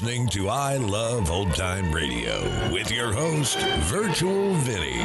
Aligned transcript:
listening 0.00 0.26
to 0.26 0.48
I 0.48 0.78
Love 0.78 1.30
Old 1.30 1.54
Time 1.54 1.92
Radio 1.92 2.40
with 2.72 2.90
your 2.90 3.12
host, 3.12 3.58
Virtual 3.80 4.54
Vinny. 4.54 5.02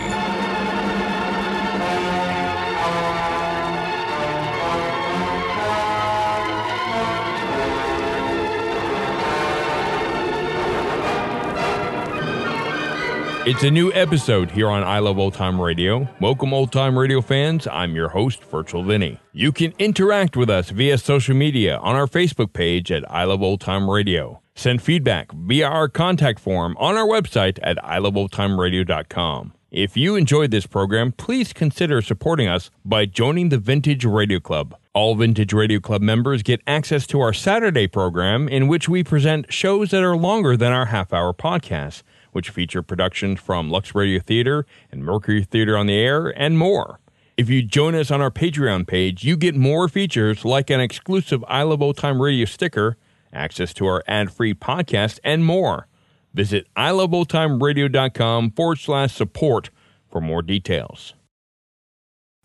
It's 13.45 13.63
a 13.63 13.69
new 13.69 13.91
episode 13.91 14.49
here 14.49 14.69
on 14.69 14.85
I 14.85 14.99
Love 14.99 15.19
Old 15.19 15.33
Time 15.33 15.59
Radio. 15.59 16.07
Welcome, 16.21 16.53
old 16.53 16.71
time 16.71 16.97
radio 16.97 17.19
fans. 17.19 17.67
I'm 17.67 17.95
your 17.95 18.07
host, 18.07 18.45
Virtual 18.45 18.81
Vinny. 18.81 19.19
You 19.33 19.51
can 19.51 19.73
interact 19.77 20.37
with 20.37 20.49
us 20.49 20.69
via 20.69 20.97
social 20.97 21.35
media 21.35 21.79
on 21.79 21.97
our 21.97 22.07
Facebook 22.07 22.53
page 22.53 22.93
at 22.93 23.03
I 23.11 23.25
Love 23.25 23.41
Old 23.41 23.59
Time 23.59 23.89
Radio. 23.89 24.41
Send 24.55 24.81
feedback 24.81 25.31
via 25.31 25.67
our 25.67 25.87
contact 25.89 26.39
form 26.39 26.75
on 26.79 26.95
our 26.95 27.05
website 27.05 27.59
at 27.61 27.77
iloveoldtimeradio.com. 27.77 29.53
If 29.69 29.97
you 29.97 30.15
enjoyed 30.15 30.51
this 30.51 30.65
program, 30.65 31.11
please 31.11 31.51
consider 31.51 32.01
supporting 32.01 32.47
us 32.47 32.71
by 32.85 33.05
joining 33.05 33.49
the 33.49 33.57
Vintage 33.57 34.05
Radio 34.05 34.39
Club. 34.39 34.75
All 34.93 35.15
Vintage 35.15 35.51
Radio 35.51 35.81
Club 35.81 36.01
members 36.01 36.41
get 36.41 36.61
access 36.65 37.05
to 37.07 37.19
our 37.19 37.33
Saturday 37.33 37.85
program 37.85 38.47
in 38.47 38.69
which 38.69 38.87
we 38.87 39.03
present 39.03 39.51
shows 39.51 39.91
that 39.91 40.01
are 40.03 40.15
longer 40.15 40.55
than 40.55 40.71
our 40.71 40.85
half 40.85 41.11
hour 41.11 41.33
podcast 41.33 42.03
which 42.35 42.49
feature 42.49 42.81
productions 42.81 43.39
from 43.39 43.69
Lux 43.69 43.95
Radio 43.95 44.19
Theater 44.19 44.65
and 44.91 45.05
Mercury 45.05 45.45
Theater 45.45 45.77
on 45.77 45.87
the 45.87 45.97
Air, 45.97 46.27
and 46.37 46.57
more. 46.57 46.99
If 47.37 47.49
you 47.49 47.63
join 47.63 47.95
us 47.95 48.11
on 48.11 48.21
our 48.21 48.29
Patreon 48.29 48.85
page, 48.85 49.23
you 49.23 49.37
get 49.37 49.55
more 49.55 49.87
features 49.87 50.43
like 50.43 50.69
an 50.69 50.81
exclusive 50.81 51.45
I 51.47 51.63
Love 51.63 51.81
Old 51.81 51.95
Time 51.95 52.21
Radio 52.21 52.43
sticker, 52.43 52.97
access 53.35 53.73
to 53.75 53.85
our 53.85 54.03
ad 54.07 54.31
free 54.31 54.53
podcast, 54.53 55.19
and 55.23 55.45
more. 55.45 55.87
Visit 56.33 56.67
iloveoldtimeradio.com 56.75 58.51
forward 58.51 58.79
slash 58.79 59.13
support 59.13 59.69
for 60.09 60.21
more 60.21 60.41
details. 60.41 61.13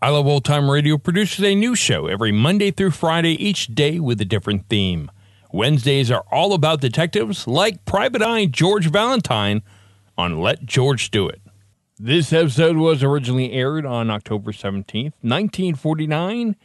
I 0.03 0.09
Love 0.09 0.27
Old 0.27 0.45
Time 0.45 0.71
Radio 0.71 0.97
produces 0.97 1.45
a 1.45 1.55
new 1.55 1.75
show 1.75 2.07
every 2.07 2.33
Monday 2.33 2.71
through 2.71 2.93
Friday, 2.93 3.33
each 3.33 3.67
day 3.75 4.01
with 4.01 4.21
a 4.21 4.25
different 4.25 4.69
theme. 4.69 5.11
Wednesdays 5.53 6.11
are 6.11 6.25
all 6.31 6.55
about 6.55 6.81
detectives 6.81 7.47
like 7.47 7.85
Private 7.85 8.23
Eye 8.23 8.47
George 8.47 8.91
Valentine 8.91 9.63
on 10.17 10.41
Let 10.41 10.65
George 10.65 11.11
Do 11.11 11.29
It. 11.29 11.43
This 11.99 12.33
episode 12.33 12.79
was 12.79 13.03
originally 13.03 13.53
aired 13.53 13.85
on 13.85 14.11
October 14.11 14.53
17th, 14.53 15.13
1949, 15.21 16.57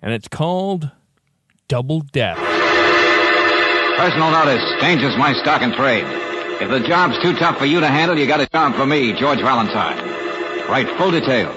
and 0.00 0.12
it's 0.12 0.28
called 0.28 0.92
Double 1.66 2.00
Death. 2.00 2.47
Personal 3.98 4.30
notice 4.30 4.62
changes 4.80 5.16
my 5.16 5.32
stock 5.42 5.60
and 5.60 5.74
trade. 5.74 6.04
If 6.62 6.70
the 6.70 6.78
job's 6.86 7.20
too 7.20 7.34
tough 7.34 7.58
for 7.58 7.66
you 7.66 7.80
to 7.80 7.88
handle, 7.88 8.16
you 8.16 8.28
got 8.28 8.40
a 8.40 8.46
job 8.46 8.76
for 8.76 8.86
me, 8.86 9.12
George 9.18 9.40
Valentine. 9.40 9.98
Write 10.68 10.86
full 10.96 11.10
details. 11.10 11.56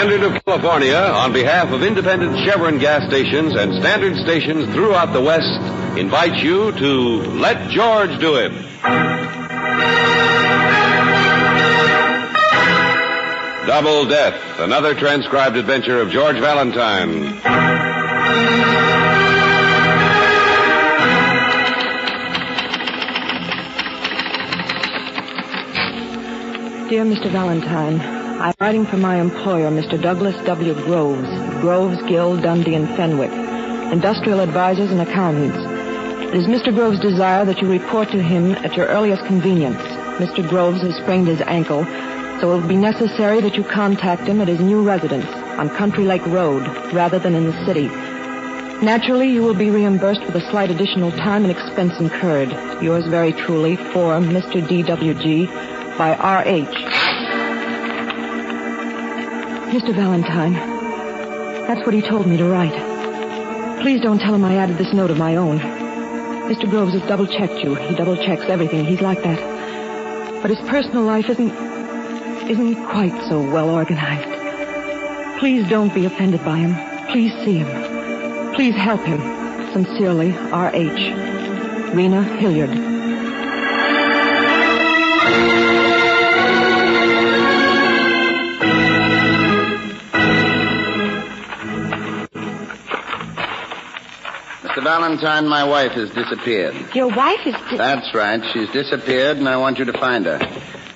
Standard 0.00 0.22
of 0.22 0.44
California, 0.46 0.96
on 0.96 1.30
behalf 1.30 1.72
of 1.72 1.82
independent 1.82 2.34
Chevron 2.46 2.78
gas 2.78 3.06
stations 3.06 3.54
and 3.54 3.74
standard 3.82 4.16
stations 4.16 4.64
throughout 4.72 5.12
the 5.12 5.20
West, 5.20 5.60
invites 5.98 6.42
you 6.42 6.72
to 6.72 7.20
Let 7.32 7.68
George 7.68 8.18
Do 8.18 8.36
It. 8.36 8.50
Double 13.66 14.06
Death, 14.06 14.40
another 14.60 14.94
transcribed 14.94 15.56
adventure 15.58 16.00
of 16.00 16.08
George 16.08 16.38
Valentine. 16.38 17.20
Dear 26.88 27.04
Mr. 27.04 27.30
Valentine, 27.30 28.19
I'm 28.40 28.54
writing 28.58 28.86
for 28.86 28.96
my 28.96 29.20
employer, 29.20 29.70
Mr. 29.70 30.00
Douglas 30.00 30.34
W. 30.46 30.72
Groves, 30.72 31.28
Groves, 31.60 32.02
Gill, 32.08 32.38
Dundee, 32.38 32.74
and 32.74 32.88
Fenwick, 32.96 33.30
industrial 33.92 34.40
advisors 34.40 34.90
and 34.90 35.02
accountants. 35.02 35.58
It 36.32 36.34
is 36.34 36.46
Mr. 36.46 36.74
Groves' 36.74 36.98
desire 37.00 37.44
that 37.44 37.60
you 37.60 37.70
report 37.70 38.10
to 38.12 38.22
him 38.22 38.52
at 38.64 38.78
your 38.78 38.86
earliest 38.86 39.26
convenience. 39.26 39.82
Mr. 40.16 40.48
Groves 40.48 40.80
has 40.80 40.96
sprained 40.96 41.28
his 41.28 41.42
ankle, 41.42 41.84
so 42.40 42.50
it 42.50 42.62
will 42.62 42.66
be 42.66 42.76
necessary 42.76 43.42
that 43.42 43.56
you 43.56 43.62
contact 43.62 44.22
him 44.22 44.40
at 44.40 44.48
his 44.48 44.60
new 44.60 44.82
residence 44.82 45.28
on 45.58 45.68
Country 45.68 46.04
Lake 46.04 46.24
Road 46.24 46.66
rather 46.94 47.18
than 47.18 47.34
in 47.34 47.44
the 47.44 47.64
city. 47.66 47.88
Naturally, 48.82 49.28
you 49.28 49.42
will 49.42 49.52
be 49.52 49.68
reimbursed 49.68 50.24
for 50.24 50.32
the 50.32 50.50
slight 50.50 50.70
additional 50.70 51.10
time 51.10 51.44
and 51.44 51.50
expense 51.50 52.00
incurred. 52.00 52.50
Yours 52.82 53.04
very 53.06 53.34
truly, 53.34 53.76
for 53.76 54.14
Mr. 54.18 54.66
D.W.G. 54.66 55.44
by 55.98 56.16
R.H. 56.18 56.99
Mr. 59.70 59.94
Valentine, 59.94 60.54
that's 61.68 61.86
what 61.86 61.94
he 61.94 62.02
told 62.02 62.26
me 62.26 62.36
to 62.36 62.44
write. 62.44 62.74
Please 63.80 64.00
don't 64.00 64.18
tell 64.18 64.34
him 64.34 64.44
I 64.44 64.56
added 64.56 64.78
this 64.78 64.92
note 64.92 65.12
of 65.12 65.16
my 65.16 65.36
own. 65.36 65.60
Mr. 65.60 66.68
Groves 66.68 66.92
has 66.92 67.02
double-checked 67.02 67.62
you. 67.62 67.76
He 67.76 67.94
double-checks 67.94 68.42
everything. 68.46 68.84
He's 68.84 69.00
like 69.00 69.22
that. 69.22 70.42
But 70.42 70.50
his 70.50 70.58
personal 70.68 71.04
life 71.04 71.30
isn't... 71.30 71.52
isn't 72.50 72.84
quite 72.86 73.16
so 73.28 73.40
well 73.40 73.70
organized. 73.70 75.38
Please 75.38 75.68
don't 75.68 75.94
be 75.94 76.04
offended 76.04 76.44
by 76.44 76.56
him. 76.58 76.74
Please 77.06 77.32
see 77.44 77.58
him. 77.58 78.54
Please 78.54 78.74
help 78.74 79.02
him. 79.02 79.20
Sincerely, 79.72 80.36
R.H. 80.36 81.94
Rena 81.94 82.24
Hilliard. 82.24 82.99
Mr. 94.80 94.84
Valentine, 94.84 95.46
my 95.46 95.62
wife 95.64 95.92
has 95.92 96.10
disappeared. 96.10 96.74
Your 96.94 97.08
wife 97.08 97.46
is. 97.46 97.52
Di- 97.54 97.76
That's 97.76 98.14
right. 98.14 98.42
She's 98.52 98.70
disappeared, 98.70 99.36
and 99.36 99.46
I 99.48 99.56
want 99.56 99.78
you 99.78 99.84
to 99.84 99.92
find 99.92 100.24
her. 100.24 100.38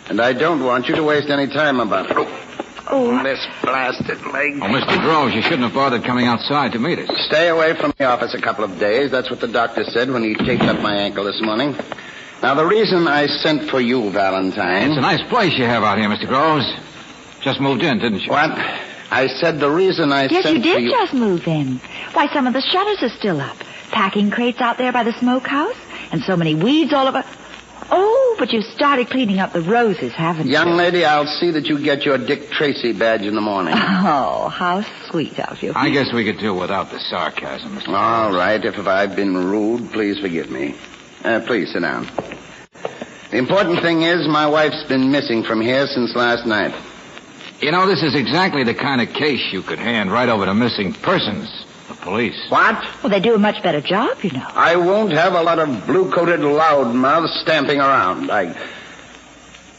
And 0.09 0.21
I 0.21 0.33
don't 0.33 0.65
want 0.65 0.89
you 0.89 0.95
to 0.97 1.03
waste 1.03 1.29
any 1.29 1.47
time 1.49 1.81
about 1.81 2.11
it. 2.11 2.17
oh, 2.89 3.23
This 3.23 3.45
blasted 3.63 4.25
leg. 4.27 4.55
Oh, 4.63 4.67
Mr. 4.69 4.99
Groves, 5.03 5.35
you 5.35 5.43
shouldn't 5.43 5.63
have 5.65 5.75
bothered 5.75 6.03
coming 6.05 6.27
outside 6.27 6.73
to 6.73 6.79
meet 6.79 6.99
us. 6.99 7.11
Stay 7.27 7.49
away 7.49 7.75
from 7.75 7.93
the 7.99 8.05
office 8.05 8.33
a 8.35 8.41
couple 8.41 8.65
of 8.65 8.79
days. 8.79 9.11
That's 9.11 9.29
what 9.31 9.41
the 9.41 9.49
doctor 9.49 9.85
said 9.85 10.11
when 10.11 10.23
he 10.23 10.35
taped 10.35 10.63
up 10.65 10.81
my 10.81 10.95
ankle 10.95 11.25
this 11.25 11.41
morning. 11.43 11.77
Now, 12.43 12.55
the 12.55 12.67
reason 12.67 13.07
I 13.07 13.27
sent 13.27 13.69
for 13.71 13.81
you, 13.81 14.11
Valentine. 14.11 14.91
It's 14.91 14.99
a 14.99 15.01
nice 15.03 15.23
place 15.29 15.57
you 15.59 15.65
have 15.65 15.83
out 15.83 15.99
here, 15.99 16.09
Mr. 16.09 16.27
Groves. 16.27 16.67
Just 17.43 17.61
moved 17.61 17.83
in, 17.83 17.99
didn't 17.99 18.21
you? 18.21 18.31
What? 18.31 18.51
I 19.11 19.27
said 19.41 19.61
the 19.61 19.71
reason 19.71 20.11
I 20.13 20.25
yes, 20.25 20.43
sent 20.45 20.57
you 20.57 20.63
for 20.63 20.69
did 20.79 20.83
you. 20.85 20.89
Did 20.91 20.97
just 20.97 21.15
move 21.15 21.47
in. 21.47 21.77
Why, 22.15 22.33
some 22.33 22.47
of 22.47 22.53
the 22.55 22.63
shutters 22.63 23.03
are 23.03 23.15
still 23.17 23.41
up. 23.41 23.57
Packing 23.95 24.33
crates 24.33 24.61
out 24.61 24.77
there 24.77 24.91
by 24.91 25.05
the 25.05 25.13
smokehouse, 25.13 25.77
and 26.11 26.21
so 26.23 26.37
many 26.37 26.57
weeds 26.57 26.93
all 26.93 27.07
over. 27.07 27.25
Oh, 27.93 28.37
but 28.41 28.53
you've 28.53 28.65
started 28.65 29.09
cleaning 29.09 29.39
up 29.39 29.53
the 29.53 29.61
roses, 29.61 30.13
haven't 30.13 30.49
Young 30.49 30.67
you? 30.67 30.71
Young 30.71 30.79
lady, 30.79 31.05
I'll 31.05 31.29
see 31.29 31.53
that 31.53 31.67
you 31.67 31.79
get 31.79 32.05
your 32.05 32.19
Dick 32.19 32.51
Tracy 32.51 32.93
badge 32.93 33.23
in 33.23 33.37
the 33.37 33.41
morning. 33.41 33.75
Oh, 33.77 34.49
how 34.49 34.83
sweet 35.09 35.39
of 35.39 35.63
you. 35.63 35.73
I 35.77 35.91
guess 35.91 36.13
we 36.13 36.25
could 36.25 36.41
do 36.41 36.53
without 36.53 36.91
the 36.91 36.99
sarcasm, 36.99 37.77
Mr. 37.77 37.89
All 37.91 38.37
If 38.37 38.87
I've 38.87 39.15
been 39.15 39.37
rude, 39.37 39.93
please 39.93 40.19
forgive 40.19 40.51
me. 40.51 40.75
Uh, 41.23 41.41
please 41.47 41.73
sit 41.73 41.83
down. 41.83 42.11
The 43.31 43.39
important 43.39 43.81
thing 43.81 44.03
is 44.03 44.27
my 44.27 44.47
wife's 44.47 44.83
been 44.89 45.13
missing 45.13 45.45
from 45.45 45.61
here 45.61 45.87
since 45.87 46.15
last 46.17 46.47
night. 46.47 46.75
You 47.61 47.71
know, 47.71 47.87
this 47.87 48.03
is 48.03 48.15
exactly 48.15 48.65
the 48.65 48.75
kind 48.75 49.01
of 49.01 49.15
case 49.15 49.53
you 49.53 49.63
could 49.63 49.79
hand 49.79 50.11
right 50.11 50.29
over 50.29 50.45
to 50.47 50.53
missing 50.53 50.93
persons, 50.93 51.65
the 51.65 51.74
police. 52.05 52.39
What? 52.51 52.77
Well, 53.03 53.11
they 53.11 53.21
do 53.21 53.35
a 53.35 53.39
much 53.39 53.63
better 53.63 53.81
job, 53.81 54.23
you 54.23 54.31
know. 54.31 54.47
I 54.55 54.77
won't 54.77 55.13
have 55.13 55.33
a 55.33 55.43
lot 55.43 55.59
of 55.59 55.87
blue-coated 55.87 56.41
loudmouths 56.41 57.41
stamping 57.43 57.81
around. 57.81 58.31
I. 58.31 58.55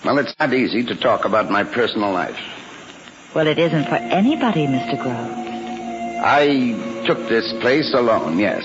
Well, 0.04 0.18
it's 0.20 0.36
not 0.40 0.54
easy 0.54 0.84
to 0.84 0.96
talk 0.96 1.26
about 1.26 1.50
my 1.50 1.64
personal 1.64 2.12
life. 2.12 2.38
Well, 3.34 3.48
it 3.48 3.58
isn't 3.58 3.86
for 3.86 3.96
anybody, 3.96 4.68
Mr. 4.68 5.02
Groves. 5.02 5.42
I 6.24 7.04
took 7.06 7.18
this 7.30 7.52
place 7.62 7.94
alone, 7.94 8.40
yes, 8.40 8.64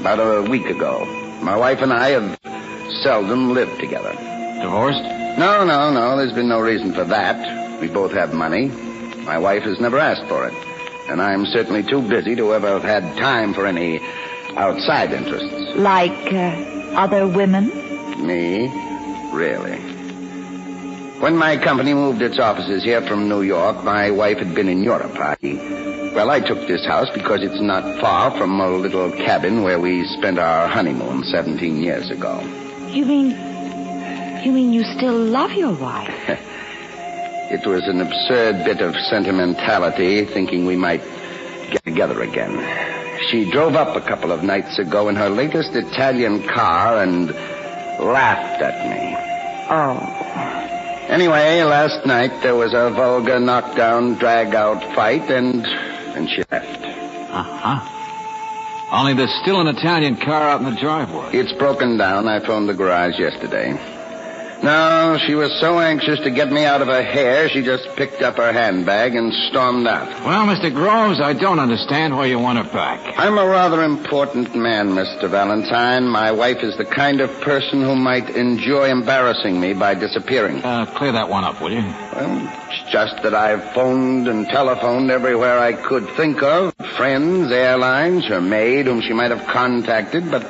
about 0.00 0.18
a 0.18 0.48
week 0.48 0.66
ago. 0.66 1.04
My 1.42 1.56
wife 1.56 1.80
and 1.80 1.92
I 1.92 2.10
have 2.10 2.38
seldom 3.02 3.54
lived 3.54 3.78
together. 3.80 4.12
Divorced? 4.62 5.02
No, 5.38 5.64
no, 5.64 5.92
no. 5.92 6.16
There's 6.16 6.32
been 6.32 6.48
no 6.48 6.60
reason 6.60 6.92
for 6.92 7.04
that. 7.04 7.80
We 7.80 7.88
both 7.88 8.12
have 8.12 8.34
money. 8.34 8.68
My 9.24 9.38
wife 9.38 9.62
has 9.62 9.78
never 9.78 9.98
asked 9.98 10.26
for 10.28 10.48
it. 10.48 10.67
And 11.08 11.22
I'm 11.22 11.46
certainly 11.46 11.82
too 11.82 12.02
busy 12.02 12.36
to 12.36 12.52
ever 12.54 12.68
have 12.68 12.82
had 12.82 13.16
time 13.16 13.54
for 13.54 13.66
any 13.66 14.00
outside 14.56 15.12
interests. 15.12 15.76
Like 15.76 16.32
uh, 16.32 16.94
other 16.94 17.26
women? 17.26 17.68
Me? 18.26 18.68
Really? 19.32 19.78
When 21.20 21.36
my 21.36 21.56
company 21.56 21.94
moved 21.94 22.22
its 22.22 22.38
offices 22.38 22.84
here 22.84 23.02
from 23.02 23.28
New 23.28 23.42
York, 23.42 23.82
my 23.84 24.10
wife 24.10 24.38
had 24.38 24.54
been 24.54 24.68
in 24.68 24.82
Europe. 24.82 25.16
I, 25.16 25.36
well, 26.14 26.30
I 26.30 26.40
took 26.40 26.68
this 26.68 26.86
house 26.86 27.08
because 27.12 27.42
it's 27.42 27.60
not 27.60 28.00
far 28.00 28.30
from 28.36 28.60
a 28.60 28.70
little 28.70 29.10
cabin 29.10 29.62
where 29.62 29.80
we 29.80 30.04
spent 30.06 30.38
our 30.38 30.68
honeymoon 30.68 31.24
17 31.24 31.82
years 31.82 32.10
ago. 32.10 32.40
You 32.88 33.04
mean. 33.04 33.30
You 34.44 34.52
mean 34.52 34.72
you 34.72 34.84
still 34.96 35.16
love 35.18 35.52
your 35.52 35.74
wife? 35.74 36.40
It 37.50 37.66
was 37.66 37.88
an 37.88 38.00
absurd 38.00 38.64
bit 38.64 38.80
of 38.80 38.94
sentimentality, 39.08 40.24
thinking 40.26 40.66
we 40.66 40.76
might 40.76 41.02
get 41.70 41.82
together 41.84 42.22
again. 42.22 42.58
She 43.28 43.50
drove 43.50 43.74
up 43.74 43.96
a 43.96 44.00
couple 44.00 44.32
of 44.32 44.42
nights 44.42 44.78
ago 44.78 45.08
in 45.08 45.16
her 45.16 45.30
latest 45.30 45.74
Italian 45.74 46.46
car 46.46 47.02
and 47.02 47.30
laughed 47.30 48.62
at 48.62 48.86
me. 48.88 49.16
Oh. 49.70 51.06
Anyway, 51.08 51.62
last 51.62 52.06
night 52.06 52.42
there 52.42 52.54
was 52.54 52.74
a 52.74 52.90
vulgar 52.90 53.40
knockdown, 53.40 54.14
drag-out 54.14 54.94
fight, 54.94 55.30
and 55.30 55.66
and 55.66 56.28
she 56.28 56.42
left. 56.50 56.84
Uh-huh. 57.30 58.94
Only 58.94 59.14
there's 59.14 59.34
still 59.42 59.60
an 59.60 59.68
Italian 59.68 60.16
car 60.16 60.42
out 60.42 60.60
in 60.60 60.74
the 60.74 60.80
driveway. 60.80 61.30
It's 61.32 61.52
broken 61.52 61.96
down. 61.96 62.28
I 62.28 62.40
phoned 62.40 62.68
the 62.68 62.74
garage 62.74 63.18
yesterday. 63.18 63.72
No, 64.62 65.18
she 65.24 65.36
was 65.36 65.52
so 65.60 65.78
anxious 65.78 66.18
to 66.20 66.30
get 66.30 66.50
me 66.50 66.64
out 66.64 66.82
of 66.82 66.88
her 66.88 67.02
hair, 67.02 67.48
she 67.48 67.62
just 67.62 67.88
picked 67.96 68.22
up 68.22 68.36
her 68.38 68.52
handbag 68.52 69.14
and 69.14 69.32
stormed 69.50 69.86
out. 69.86 70.08
Well, 70.24 70.46
Mr. 70.46 70.74
Groves, 70.74 71.20
I 71.20 71.32
don't 71.32 71.60
understand 71.60 72.16
why 72.16 72.26
you 72.26 72.40
want 72.40 72.58
her 72.58 72.72
back. 72.72 73.14
I'm 73.16 73.38
a 73.38 73.46
rather 73.46 73.84
important 73.84 74.56
man, 74.56 74.90
Mr. 74.90 75.30
Valentine. 75.30 76.08
My 76.08 76.32
wife 76.32 76.64
is 76.64 76.76
the 76.76 76.84
kind 76.84 77.20
of 77.20 77.30
person 77.40 77.82
who 77.82 77.94
might 77.94 78.30
enjoy 78.30 78.90
embarrassing 78.90 79.60
me 79.60 79.74
by 79.74 79.94
disappearing. 79.94 80.64
Uh, 80.64 80.86
clear 80.86 81.12
that 81.12 81.28
one 81.28 81.44
up, 81.44 81.60
will 81.60 81.72
you? 81.72 81.82
Well, 81.82 82.52
it's 82.68 82.90
just 82.90 83.22
that 83.22 83.34
I've 83.34 83.72
phoned 83.74 84.26
and 84.26 84.46
telephoned 84.48 85.10
everywhere 85.10 85.60
I 85.60 85.72
could 85.72 86.08
think 86.10 86.42
of. 86.42 86.74
Friends, 86.96 87.52
airlines, 87.52 88.26
her 88.26 88.40
maid, 88.40 88.86
whom 88.86 89.02
she 89.02 89.12
might 89.12 89.30
have 89.30 89.46
contacted, 89.46 90.28
but 90.30 90.42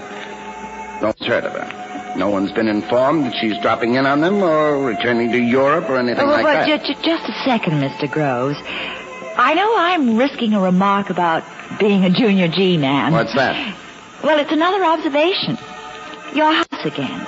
no 1.03 1.09
one's 1.09 1.27
heard 1.27 1.45
of 1.45 1.53
her. 1.53 1.88
No 2.17 2.31
one's 2.31 2.51
been 2.53 2.69
informed 2.69 3.27
that 3.27 3.35
she's 3.37 3.57
dropping 3.59 3.95
in 3.95 4.07
on 4.07 4.21
them 4.21 4.43
or 4.43 4.83
returning 4.83 5.31
to 5.33 5.39
Europe 5.39 5.89
or 5.89 5.97
anything 5.99 6.25
Oh, 6.25 6.31
like 6.31 6.45
well, 6.45 6.67
that. 6.67 6.85
ju- 6.85 6.95
ju- 6.95 7.01
just 7.03 7.29
a 7.29 7.33
second, 7.45 7.81
Mr. 7.81 8.11
Groves. 8.11 8.59
I 9.37 9.55
know 9.55 9.75
I'm 9.77 10.17
risking 10.17 10.53
a 10.55 10.61
remark 10.61 11.11
about 11.11 11.45
being 11.79 12.05
a 12.05 12.11
junior 12.11 12.49
G 12.49 12.77
man. 12.77 13.13
What's 13.13 13.35
that? 13.35 13.75
Well, 14.25 14.39
it's 14.41 14.51
another 14.51 14.85
observation. 14.85 15.57
Your 16.35 16.53
house 16.53 16.85
again. 16.85 17.25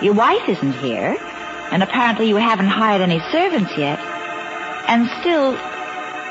Your 0.00 0.14
wife 0.14 0.48
isn't 0.48 0.74
here, 0.74 1.16
and 1.72 1.82
apparently 1.82 2.28
you 2.28 2.36
haven't 2.36 2.66
hired 2.68 3.00
any 3.00 3.18
servants 3.32 3.72
yet. 3.76 3.98
And 4.86 5.08
still, 5.20 5.52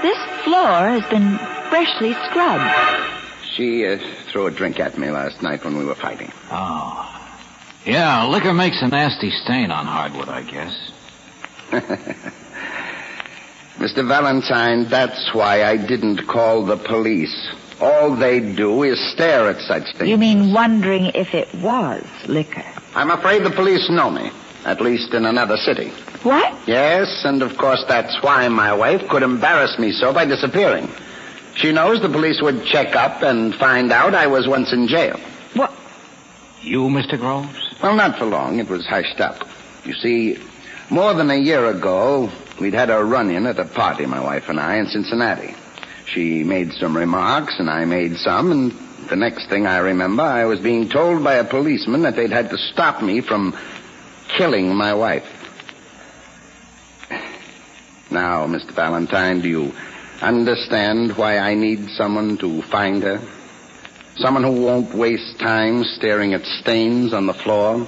this 0.01 0.17
floor 0.43 0.89
has 0.89 1.03
been 1.09 1.37
freshly 1.69 2.13
scrubbed. 2.29 2.63
She 3.55 3.85
uh, 3.85 3.97
threw 4.27 4.47
a 4.47 4.51
drink 4.51 4.79
at 4.79 4.97
me 4.97 5.11
last 5.11 5.41
night 5.41 5.63
when 5.65 5.77
we 5.77 5.83
were 5.85 5.95
fighting. 5.95 6.31
Oh. 6.49 7.12
Yeah, 7.85 8.25
liquor 8.27 8.53
makes 8.53 8.81
a 8.81 8.87
nasty 8.87 9.29
stain 9.29 9.69
on 9.71 9.85
hardwood, 9.85 10.29
I 10.29 10.43
guess. 10.43 10.91
Mr. 13.77 14.07
Valentine, 14.07 14.87
that's 14.89 15.33
why 15.33 15.63
I 15.63 15.75
didn't 15.75 16.25
call 16.27 16.65
the 16.65 16.77
police. 16.77 17.51
All 17.81 18.15
they 18.15 18.39
do 18.39 18.83
is 18.83 18.99
stare 19.11 19.49
at 19.49 19.59
such 19.61 19.95
things. 19.97 20.09
You 20.09 20.17
mean 20.17 20.53
wondering 20.53 21.07
if 21.07 21.33
it 21.33 21.53
was 21.55 22.05
liquor? 22.27 22.63
I'm 22.95 23.11
afraid 23.11 23.43
the 23.43 23.49
police 23.51 23.89
know 23.89 24.09
me, 24.09 24.31
at 24.63 24.79
least 24.79 25.13
in 25.13 25.25
another 25.25 25.57
city. 25.57 25.89
What? 26.23 26.55
Yes, 26.67 27.23
and 27.25 27.41
of 27.41 27.57
course 27.57 27.83
that's 27.87 28.21
why 28.23 28.47
my 28.47 28.73
wife 28.73 29.09
could 29.09 29.23
embarrass 29.23 29.77
me 29.77 29.91
so 29.91 30.13
by 30.13 30.23
disappearing. 30.25 30.87
She 31.55 31.73
knows 31.73 32.01
the 32.01 32.07
police 32.09 32.41
would 32.41 32.63
check 32.65 32.95
up 32.95 33.21
and 33.23 33.53
find 33.55 33.91
out 33.91 34.15
I 34.15 34.27
was 34.27 34.47
once 34.47 34.71
in 34.71 34.87
jail. 34.87 35.19
What? 35.55 35.73
You, 36.61 36.83
Mr. 36.83 37.19
Groves? 37.19 37.62
Well, 37.83 37.95
not 37.95 38.17
for 38.17 38.23
long. 38.23 38.59
It 38.59 38.69
was 38.69 38.85
hushed 38.85 39.19
up. 39.19 39.45
You 39.83 39.93
see, 39.93 40.37
more 40.89 41.13
than 41.13 41.29
a 41.29 41.35
year 41.35 41.65
ago, 41.65 42.31
we'd 42.57 42.73
had 42.73 42.89
a 42.89 43.03
run-in 43.03 43.45
at 43.45 43.59
a 43.59 43.65
party, 43.65 44.05
my 44.05 44.21
wife 44.21 44.47
and 44.47 44.57
I, 44.57 44.77
in 44.77 44.87
Cincinnati. 44.87 45.53
She 46.05 46.45
made 46.45 46.71
some 46.71 46.95
remarks, 46.95 47.59
and 47.59 47.69
I 47.69 47.83
made 47.83 48.15
some, 48.15 48.53
and 48.53 48.71
the 49.09 49.17
next 49.17 49.49
thing 49.49 49.67
I 49.67 49.79
remember, 49.79 50.23
I 50.23 50.45
was 50.45 50.61
being 50.61 50.87
told 50.87 51.25
by 51.25 51.33
a 51.33 51.43
policeman 51.43 52.03
that 52.03 52.15
they'd 52.15 52.31
had 52.31 52.51
to 52.51 52.57
stop 52.57 53.03
me 53.03 53.19
from 53.19 53.53
killing 54.29 54.73
my 54.73 54.93
wife. 54.93 55.27
Now, 58.09 58.47
Mr. 58.47 58.71
Valentine, 58.71 59.41
do 59.41 59.49
you 59.49 59.73
understand 60.21 61.17
why 61.17 61.37
I 61.37 61.55
need 61.55 61.89
someone 61.89 62.37
to 62.37 62.61
find 62.61 63.03
her? 63.03 63.19
Someone 64.17 64.43
who 64.43 64.61
won't 64.61 64.95
waste 64.95 65.39
time 65.39 65.83
staring 65.83 66.33
at 66.33 66.45
stains 66.45 67.13
on 67.13 67.25
the 67.25 67.33
floor? 67.33 67.87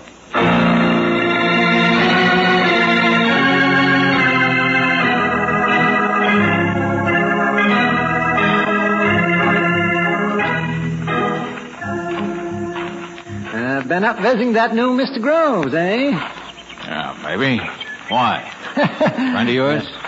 Uh, 13.54 13.88
been 13.88 14.04
up 14.04 14.18
visiting 14.22 14.54
that 14.54 14.74
new 14.74 14.98
Mr. 14.98 15.22
Groves, 15.22 15.74
eh? 15.74 16.10
Yeah, 16.10 17.20
maybe. 17.24 17.62
Why? 18.10 18.52
Friend 18.74 19.48
of 19.48 19.56
yours? 19.56 19.84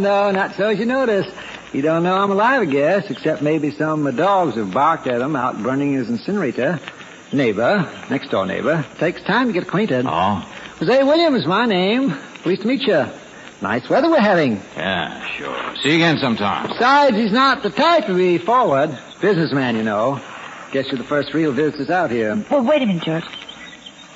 no, 0.00 0.30
not 0.30 0.54
so 0.56 0.68
as 0.68 0.78
you 0.78 0.86
notice. 0.86 1.26
You 1.72 1.82
don't 1.82 2.02
know 2.02 2.16
I'm 2.16 2.32
alive, 2.32 2.62
I 2.62 2.64
guess, 2.64 3.10
except 3.10 3.42
maybe 3.42 3.70
some 3.70 4.04
uh, 4.04 4.10
dogs 4.10 4.56
have 4.56 4.72
barked 4.72 5.06
at 5.06 5.20
him 5.20 5.36
out 5.36 5.62
burning 5.62 5.92
his 5.92 6.08
incinerator. 6.08 6.80
Neighbor, 7.32 7.88
next 8.10 8.30
door 8.30 8.44
neighbor. 8.44 8.84
Takes 8.98 9.22
time 9.22 9.46
to 9.46 9.52
get 9.52 9.62
acquainted. 9.62 10.04
Oh? 10.08 10.44
Hosea 10.80 11.06
Williams, 11.06 11.46
my 11.46 11.66
name. 11.66 12.10
Pleased 12.42 12.62
to 12.62 12.66
meet 12.66 12.82
you. 12.82 13.06
Nice 13.62 13.88
weather 13.88 14.10
we're 14.10 14.18
having. 14.18 14.60
Yeah, 14.76 15.24
sure. 15.26 15.76
See 15.76 15.90
you 15.90 15.96
again 15.96 16.18
sometime. 16.18 16.66
Besides, 16.66 17.16
he's 17.16 17.30
not 17.32 17.62
the 17.62 17.70
type 17.70 18.06
to 18.06 18.14
be 18.14 18.38
forward. 18.38 18.98
Businessman, 19.20 19.76
you 19.76 19.84
know. 19.84 20.20
Guess 20.72 20.88
you're 20.88 20.98
the 20.98 21.04
first 21.04 21.34
real 21.34 21.52
visitors 21.52 21.90
out 21.90 22.10
here. 22.10 22.42
Well, 22.50 22.64
wait 22.64 22.82
a 22.82 22.86
minute, 22.86 23.04
George. 23.04 23.24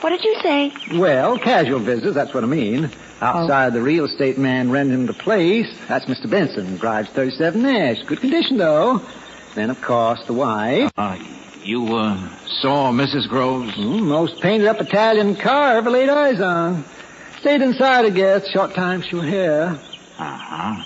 What 0.00 0.11
did 0.11 0.25
you 0.25 0.40
say? 0.43 0.73
Well, 0.99 1.38
casual 1.38 1.78
visitors, 1.78 2.14
that's 2.14 2.35
what 2.35 2.43
I 2.43 2.47
mean. 2.47 2.90
Outside 3.25 3.73
the 3.73 3.81
real 3.81 4.04
estate 4.04 4.37
man 4.37 4.71
renting 4.71 5.07
the 5.07 5.14
place, 5.14 5.66
that's 5.88 6.04
Mr. 6.04 6.28
Benson, 6.28 6.76
drives 6.76 7.09
37 7.09 7.62
Nash. 7.62 8.02
Good 8.02 8.21
condition, 8.21 8.59
though. 8.59 9.00
Then, 9.54 9.71
of 9.71 9.81
course, 9.81 10.23
the 10.26 10.35
wife. 10.35 10.93
Uh, 10.95 11.16
you, 11.62 11.97
uh, 11.97 12.19
saw 12.61 12.93
Mrs. 12.93 13.26
Groves? 13.26 13.73
Mm, 13.76 14.02
most 14.02 14.43
painted 14.43 14.66
up 14.66 14.78
Italian 14.78 15.37
car 15.37 15.73
I 15.73 15.76
ever 15.76 15.88
laid 15.88 16.11
eyes 16.11 16.43
on. 16.43 16.85
Stayed 17.40 17.62
inside, 17.62 18.04
I 18.04 18.11
guess. 18.11 18.47
Short 18.50 18.75
time 18.75 19.00
she 19.00 19.16
was 19.16 19.25
here. 19.25 19.78
Uh-huh. 20.19 20.85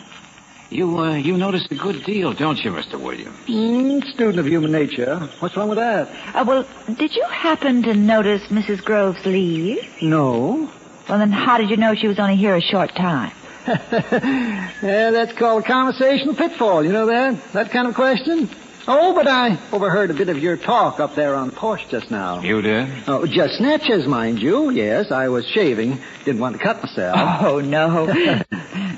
You, 0.70 0.96
uh, 0.98 1.14
you 1.16 1.36
noticed 1.36 1.72
a 1.72 1.74
good 1.74 2.04
deal, 2.04 2.34
don't 2.34 2.62
you, 2.62 2.70
Mr. 2.70 3.00
Williams? 3.00 3.36
Mm, 3.48 4.04
student 4.12 4.38
of 4.38 4.46
human 4.46 4.70
nature. 4.70 5.16
What's 5.40 5.56
wrong 5.56 5.70
with 5.70 5.78
that? 5.78 6.08
Uh, 6.36 6.44
well, 6.46 6.64
did 6.98 7.16
you 7.16 7.24
happen 7.24 7.82
to 7.82 7.94
notice 7.94 8.42
Mrs. 8.44 8.84
Groves 8.84 9.26
leave? 9.26 9.84
No. 10.00 10.70
Well, 11.08 11.18
then 11.18 11.32
how 11.32 11.58
did 11.58 11.70
you 11.70 11.76
know 11.76 11.94
she 11.94 12.06
was 12.08 12.18
only 12.18 12.36
here 12.36 12.54
a 12.54 12.60
short 12.60 12.94
time? 12.94 13.32
yeah, 13.66 15.10
that's 15.10 15.32
called 15.32 15.64
a 15.64 15.66
conversational 15.66 16.34
pitfall. 16.34 16.84
You 16.84 16.92
know 16.92 17.06
that? 17.06 17.52
That 17.52 17.70
kind 17.70 17.88
of 17.88 17.94
question? 17.94 18.48
Oh, 18.90 19.14
but 19.14 19.28
I 19.28 19.58
overheard 19.70 20.10
a 20.10 20.14
bit 20.14 20.30
of 20.30 20.38
your 20.38 20.56
talk 20.56 20.98
up 20.98 21.14
there 21.14 21.34
on 21.34 21.50
the 21.50 21.56
porch 21.56 21.82
just 21.90 22.10
now. 22.10 22.40
You 22.40 22.62
did? 22.62 22.88
Oh, 23.06 23.26
just 23.26 23.58
snatches, 23.58 24.06
mind 24.06 24.40
you. 24.40 24.70
Yes, 24.70 25.10
I 25.10 25.28
was 25.28 25.46
shaving. 25.46 26.00
Didn't 26.24 26.40
want 26.40 26.56
to 26.56 26.62
cut 26.62 26.82
myself. 26.82 27.18
Oh, 27.48 27.60
no. 27.60 28.08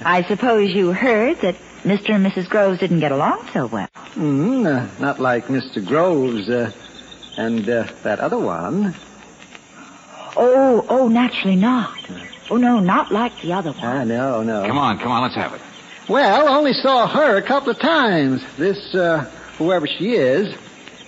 I 0.04 0.24
suppose 0.28 0.72
you 0.72 0.92
heard 0.92 1.38
that 1.42 1.56
Mr. 1.82 2.10
and 2.10 2.24
Mrs. 2.24 2.48
Groves 2.48 2.78
didn't 2.78 3.00
get 3.00 3.10
along 3.12 3.48
so 3.52 3.66
well. 3.66 3.88
Mm, 4.14 4.66
uh, 4.66 5.00
not 5.00 5.18
like 5.18 5.46
Mr. 5.46 5.84
Groves 5.84 6.48
uh, 6.48 6.70
and 7.36 7.68
uh, 7.68 7.88
that 8.04 8.20
other 8.20 8.38
one. 8.38 8.94
Oh, 10.42 10.86
oh, 10.88 11.08
naturally 11.08 11.54
not. 11.54 11.98
Oh, 12.50 12.56
no, 12.56 12.80
not 12.80 13.12
like 13.12 13.42
the 13.42 13.52
other 13.52 13.72
one. 13.72 13.84
Ah, 13.84 14.04
no, 14.04 14.42
no. 14.42 14.66
Come 14.66 14.78
on, 14.78 14.98
come 14.98 15.12
on, 15.12 15.22
let's 15.22 15.34
have 15.34 15.52
it. 15.52 15.60
Well, 16.08 16.48
only 16.48 16.72
saw 16.72 17.06
her 17.06 17.36
a 17.36 17.42
couple 17.42 17.70
of 17.70 17.78
times. 17.78 18.42
This, 18.56 18.94
uh, 18.94 19.30
whoever 19.58 19.86
she 19.86 20.14
is, 20.14 20.56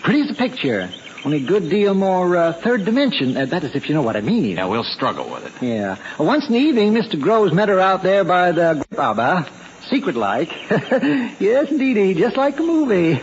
pretty 0.03 0.21
as 0.21 0.31
a 0.31 0.35
picture. 0.35 0.91
Only 1.25 1.39
a 1.43 1.47
good 1.47 1.71
deal 1.71 1.95
more 1.95 2.37
uh, 2.37 2.53
third 2.53 2.85
dimension. 2.85 3.35
Uh, 3.35 3.47
that 3.47 3.65
is, 3.65 3.75
if 3.75 3.89
you 3.89 3.95
know 3.95 4.03
what 4.03 4.17
I 4.17 4.21
mean. 4.21 4.57
Yeah, 4.57 4.67
we'll 4.67 4.85
struggle 4.85 5.31
with 5.31 5.47
it. 5.47 5.67
Yeah. 5.67 5.97
Once 6.19 6.47
in 6.49 6.53
the 6.53 6.59
evening, 6.59 6.93
Mr. 6.93 7.19
Groves 7.19 7.55
met 7.55 7.71
her 7.71 7.81
out 7.81 8.03
there 8.03 8.25
by 8.25 8.53
the 8.53 8.85
Baba. 8.91 9.49
secret 9.89 10.15
like. 10.15 10.51
yes, 10.71 11.71
indeedy, 11.71 12.15
just 12.15 12.37
like 12.37 12.59
a 12.59 12.62
movie. 12.62 13.19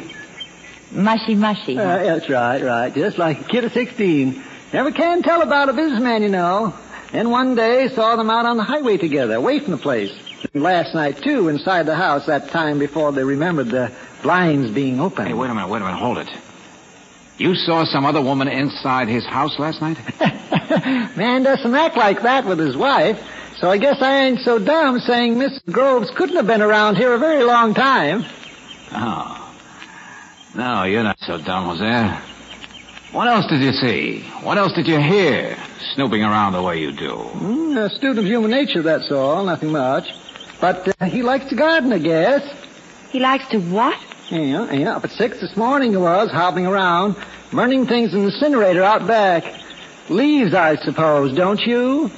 Mushy, 0.92 1.36
mushy. 1.36 1.78
Uh, 1.78 1.98
that's 1.98 2.30
right, 2.30 2.64
right. 2.64 2.96
Just 2.96 3.20
like 3.20 3.42
a 3.42 3.44
kid 3.44 3.64
of 3.64 3.74
16. 3.74 4.44
Never 4.72 4.92
can 4.92 5.24
tell 5.24 5.42
about 5.42 5.70
a 5.70 5.74
businessman, 5.74 6.22
you 6.22 6.30
know. 6.30 6.74
Then 7.12 7.32
one 7.32 7.56
day 7.56 7.88
saw 7.90 8.16
them 8.16 8.30
out 8.30 8.46
on 8.46 8.58
the 8.58 8.64
highway 8.64 8.98
together, 8.98 9.34
away 9.36 9.60
from 9.60 9.72
the 9.72 9.78
place. 9.78 10.12
And 10.54 10.62
last 10.62 10.94
night, 10.94 11.22
too, 11.22 11.50
inside 11.50 11.88
the 11.88 11.96
house, 11.96 12.28
that 12.28 12.50
time 12.50 12.78
before 12.78 13.12
they 13.12 13.24
remembered 13.24 13.70
the 13.70 13.92
blinds 14.22 14.70
being 14.72 15.00
open. 15.00 15.26
Hey, 15.26 15.34
wait 15.34 15.50
a 15.50 15.54
minute, 15.54 15.70
wait 15.70 15.82
a 15.82 15.86
minute, 15.86 15.98
hold 15.98 16.20
it. 16.20 16.30
You 17.38 17.56
saw 17.56 17.86
some 17.86 18.06
other 18.06 18.22
woman 18.22 18.48
inside 18.48 19.08
his 19.08 19.26
house 19.26 19.58
last 19.58 19.82
night? 19.82 19.98
Man 21.18 21.44
doesn't 21.44 21.74
act 21.74 21.98
like 21.98 22.22
that 22.22 22.46
with 22.46 22.60
his 22.60 22.78
wife. 22.78 23.20
So 23.58 23.70
I 23.70 23.78
guess 23.78 24.02
I 24.02 24.26
ain't 24.26 24.40
so 24.40 24.60
dumb 24.60 25.00
saying 25.00 25.38
Miss 25.38 25.60
Groves 25.70 26.12
couldn't 26.12 26.36
have 26.36 26.48
been 26.48 26.62
around 26.62 26.98
here 26.98 27.14
a 27.14 27.18
very 27.18 27.44
long 27.44 27.74
time. 27.74 28.24
Oh. 28.92 29.36
No, 30.56 30.84
you're 30.84 31.04
not 31.04 31.20
so 31.20 31.38
dumb, 31.38 31.66
Hosea. 31.66 32.22
What 33.12 33.28
else 33.28 33.48
did 33.48 33.62
you 33.62 33.74
see? 33.74 34.22
What 34.44 34.60
else 34.60 34.74
did 34.74 34.88
you 34.88 35.00
hear? 35.00 35.58
Snooping 35.96 36.24
around 36.24 36.54
the 36.54 36.62
way 36.62 36.80
you 36.80 36.92
do. 36.92 37.14
Mm, 37.14 37.78
a 37.78 37.90
student 37.90 38.20
of 38.20 38.26
human 38.26 38.52
nature, 38.52 38.84
that's 38.84 39.12
all. 39.12 39.44
Nothing 39.46 39.72
much. 39.72 40.14
But 40.62 41.02
uh, 41.02 41.06
he 41.06 41.24
likes 41.24 41.48
to 41.50 41.56
garden, 41.56 41.92
I 41.92 41.98
guess. 41.98 42.44
He 43.10 43.20
likes 43.20 43.48
to 43.50 43.60
what? 43.60 43.98
Yeah, 44.30 44.72
yeah. 44.72 44.96
Up 44.96 45.06
at 45.06 45.12
six 45.12 45.42
this 45.42 45.58
morning 45.58 45.92
he 45.92 45.98
was, 45.98 46.30
hobbling 46.30 46.68
around, 46.68 47.16
burning 47.52 47.88
things 47.88 48.14
in 48.14 48.20
the 48.20 48.26
incinerator 48.28 48.84
out 48.84 49.08
back. 49.08 49.44
Leaves, 50.10 50.54
I 50.54 50.76
suppose, 50.76 51.36
don't 51.36 51.62
you? 51.62 52.12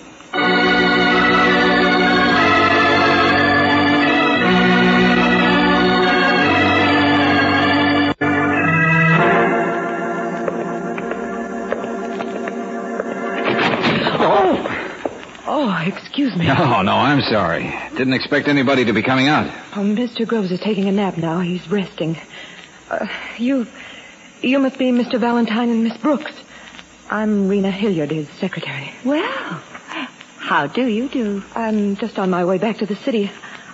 Oh, 15.83 15.87
excuse 15.87 16.35
me. 16.35 16.45
No, 16.47 16.81
no, 16.83 16.93
I'm 16.95 17.21
sorry. 17.21 17.73
Didn't 17.97 18.13
expect 18.13 18.47
anybody 18.47 18.85
to 18.85 18.93
be 18.93 19.01
coming 19.01 19.27
out. 19.27 19.47
Oh, 19.75 19.79
Mr. 19.79 20.27
Groves 20.27 20.51
is 20.51 20.59
taking 20.59 20.87
a 20.87 20.91
nap 20.91 21.17
now. 21.17 21.39
He's 21.39 21.67
resting. 21.69 22.17
Uh, 22.89 23.07
you, 23.37 23.65
you 24.41 24.59
must 24.59 24.77
be 24.77 24.91
Mr. 24.91 25.19
Valentine 25.19 25.69
and 25.69 25.83
Miss 25.83 25.97
Brooks. 25.97 26.31
I'm 27.09 27.47
Rena 27.47 27.71
Hilliard, 27.71 28.11
his 28.11 28.29
secretary. 28.29 28.93
Well, 29.03 29.23
how 30.37 30.67
do 30.67 30.85
you 30.87 31.09
do? 31.09 31.43
I'm 31.55 31.95
just 31.95 32.19
on 32.19 32.29
my 32.29 32.45
way 32.45 32.57
back 32.57 32.77
to 32.79 32.85
the 32.85 32.95
city. 32.95 33.31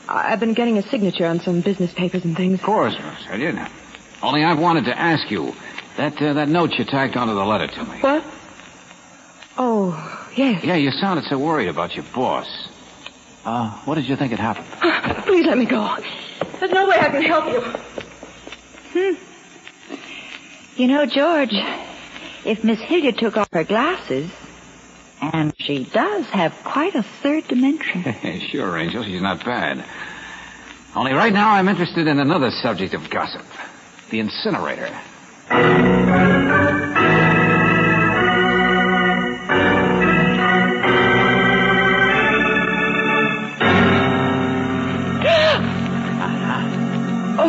I- 0.07 0.31
I've 0.31 0.39
been 0.39 0.53
getting 0.53 0.77
a 0.77 0.83
signature 0.83 1.25
on 1.25 1.41
some 1.41 1.61
business 1.61 1.93
papers 1.93 2.23
and 2.23 2.37
things. 2.37 2.55
Of 2.59 2.65
course, 2.65 2.93
Miss 2.93 3.25
Hilliard. 3.25 3.59
Only 4.23 4.43
I've 4.43 4.59
wanted 4.59 4.85
to 4.85 4.97
ask 4.97 5.29
you. 5.29 5.53
That, 5.97 6.21
uh, 6.21 6.33
that 6.33 6.47
note 6.47 6.73
you 6.73 6.85
tacked 6.85 7.17
onto 7.17 7.33
the 7.33 7.43
letter 7.45 7.67
to 7.67 7.83
me. 7.83 7.97
What? 8.01 8.23
Oh, 9.57 10.16
yes. 10.37 10.63
Yeah, 10.63 10.75
you 10.75 10.91
sounded 10.91 11.25
so 11.25 11.37
worried 11.37 11.67
about 11.67 11.95
your 11.95 12.05
boss. 12.13 12.47
Uh, 13.45 13.71
what 13.85 13.95
did 13.95 14.07
you 14.07 14.15
think 14.15 14.31
had 14.31 14.39
happened? 14.39 14.67
Please 15.25 15.45
let 15.45 15.57
me 15.57 15.65
go. 15.65 15.97
There's 16.59 16.71
no 16.71 16.87
way 16.87 16.97
I 16.99 17.09
can 17.09 17.23
help 17.23 17.45
you. 17.47 17.61
Hmm. 18.93 19.15
You 20.81 20.87
know, 20.87 21.05
George, 21.05 21.53
if 22.45 22.63
Miss 22.63 22.79
Hilliard 22.79 23.17
took 23.17 23.37
off 23.37 23.49
her 23.53 23.63
glasses, 23.63 24.31
and 25.21 25.53
she 25.57 25.85
does 25.85 26.25
have 26.27 26.53
quite 26.63 26.93
a 26.95 27.03
third 27.03 27.47
dimension. 27.47 28.03
sure, 28.51 28.77
Angel, 28.77 29.03
she's 29.03 29.21
not 29.21 29.43
bad. 29.43 29.83
Only 30.95 31.13
right 31.13 31.33
now 31.33 31.51
I'm 31.51 31.67
interested 31.67 32.07
in 32.07 32.19
another 32.19 32.51
subject 32.51 32.93
of 32.93 33.09
gossip. 33.09 33.45
The 34.09 34.19
incinerator. 34.19 34.89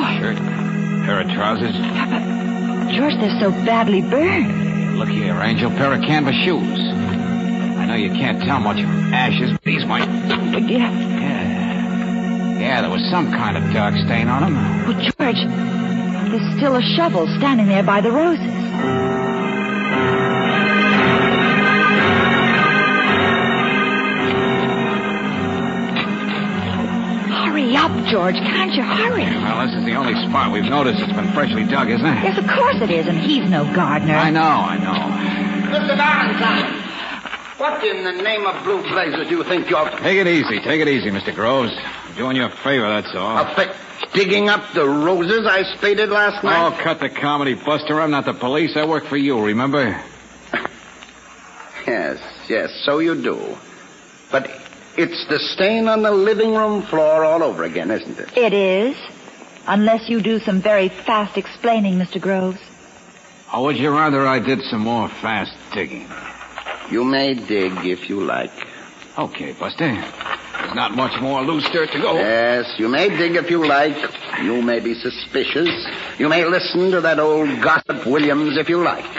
Oh, 0.01 0.19
Shirt, 0.21 0.37
pair 0.37 1.21
of 1.21 1.29
trousers. 1.31 1.75
Papa, 1.77 2.93
George, 2.95 3.15
they're 3.19 3.41
so 3.41 3.51
badly 3.67 4.01
burned. 4.01 4.97
Look 4.97 5.09
here, 5.09 5.35
Angel, 5.43 5.71
pair 5.71 5.93
of 5.93 6.01
canvas 6.03 6.37
shoes. 6.37 6.79
I 6.79 7.85
know 7.85 7.95
you 7.95 8.11
can't 8.11 8.41
tell 8.43 8.61
much 8.61 8.77
from 8.77 9.13
ashes, 9.13 9.51
but 9.53 9.63
these 9.63 9.85
might. 9.87 10.07
But 10.53 10.69
yeah. 10.69 10.93
Yeah. 10.93 12.59
Yeah, 12.61 12.81
there 12.83 12.91
was 12.91 13.03
some 13.11 13.33
kind 13.33 13.57
of 13.57 13.73
dark 13.73 13.95
stain 13.97 14.29
on 14.29 14.43
them. 14.43 14.55
Well, 14.87 15.01
George, 15.01 16.31
there's 16.31 16.57
still 16.57 16.77
a 16.77 16.83
shovel 16.97 17.27
standing 17.39 17.67
there 17.67 17.83
by 17.83 18.01
the 18.01 18.13
roses. 18.13 19.18
Hurry 27.59 27.77
up, 27.77 28.07
George. 28.07 28.37
Can't 28.37 28.73
you 28.73 28.85
hurry? 28.85 29.25
Well, 29.25 29.67
this 29.67 29.75
is 29.75 29.85
the 29.85 29.95
only 29.97 30.15
spot 30.29 30.53
we've 30.53 30.63
noticed 30.63 31.01
that's 31.01 31.13
been 31.13 31.33
freshly 31.33 31.65
dug, 31.65 31.91
isn't 31.91 32.07
it? 32.07 32.23
Yes, 32.23 32.39
of 32.39 32.47
course 32.47 32.77
it 32.81 32.89
is, 32.89 33.09
and 33.09 33.19
he's 33.19 33.51
no 33.51 33.65
gardener. 33.75 34.15
I 34.15 34.31
know, 34.31 34.43
I 34.43 34.79
know. 34.79 35.77
Mr. 35.77 35.97
Valentine, 35.97 36.73
what 37.59 37.85
in 37.85 38.05
the 38.05 38.13
name 38.23 38.47
of 38.47 38.63
blue 38.63 38.81
blazes 38.83 39.27
do 39.27 39.39
you 39.39 39.43
think 39.43 39.69
you're... 39.69 39.91
Take 39.91 40.19
it 40.19 40.29
easy, 40.29 40.61
take 40.61 40.81
it 40.81 40.87
easy, 40.87 41.11
Mr. 41.11 41.35
Groves. 41.35 41.73
I'm 41.77 42.15
doing 42.15 42.37
you 42.37 42.45
a 42.45 42.49
favor, 42.49 42.89
that's 42.89 43.13
all. 43.17 43.39
A 43.39 43.53
fi- 43.57 43.75
digging 44.13 44.49
up 44.49 44.73
the 44.73 44.89
roses 44.89 45.45
I 45.45 45.65
spaded 45.75 46.11
last 46.11 46.45
night? 46.45 46.65
Oh, 46.65 46.71
cut 46.81 47.01
the 47.01 47.09
comedy, 47.09 47.55
Buster. 47.55 48.01
I'm 48.01 48.13
not 48.13 48.25
the 48.25 48.35
police. 48.35 48.77
I 48.77 48.87
work 48.87 49.05
for 49.07 49.17
you, 49.17 49.45
remember? 49.45 50.01
Yes, 51.89 52.21
yes, 52.49 52.71
so 52.85 53.01
you 53.01 53.21
do. 53.21 53.59
But 54.31 54.49
it's 54.99 55.27
the 55.29 55.39
stain 55.39 55.87
on 55.87 56.03
the 56.03 56.11
living 56.11 56.55
room 56.55 56.83
floor 56.83 57.25
all 57.25 57.43
over 57.43 57.63
again, 57.63 57.91
isn't 57.91 58.19
it? 58.19 58.37
It 58.37 58.53
is. 58.53 58.97
Unless 59.67 60.09
you 60.09 60.21
do 60.21 60.41
some 60.41 60.61
very 60.61 60.89
fast 60.89 61.39
explaining, 61.39 61.95
Mr. 61.95 62.21
Groves. 62.21 62.59
Or 63.55 63.65
would 63.65 63.77
you 63.77 63.91
rather 63.91 64.27
I 64.27 64.41
did 64.41 64.61
some 64.63 64.81
more 64.81 65.09
fast 65.09 65.55
digging? 65.73 66.09
You 66.91 67.05
may 67.05 67.35
dig 67.35 67.73
if 67.87 68.09
you 68.09 68.25
like. 68.25 68.51
Okay, 69.17 69.53
Buster. 69.53 69.93
There's 69.93 70.75
not 70.75 70.97
much 70.97 71.21
more 71.21 71.43
loose 71.43 71.69
dirt 71.71 71.93
to 71.93 72.01
go. 72.01 72.15
Yes, 72.15 72.75
you 72.79 72.89
may 72.89 73.09
dig 73.09 73.37
if 73.37 73.51
you 73.51 73.67
like. 73.67 73.97
You 74.43 74.61
may 74.63 74.81
be 74.81 74.95
suspicious. 74.95 75.71
You 76.19 76.29
may 76.29 76.45
listen 76.45 76.91
to 76.91 77.01
that 77.03 77.21
old 77.21 77.61
gossip 77.63 78.05
Williams 78.07 78.57
if 78.57 78.69
you 78.69 78.83
like. 78.83 79.18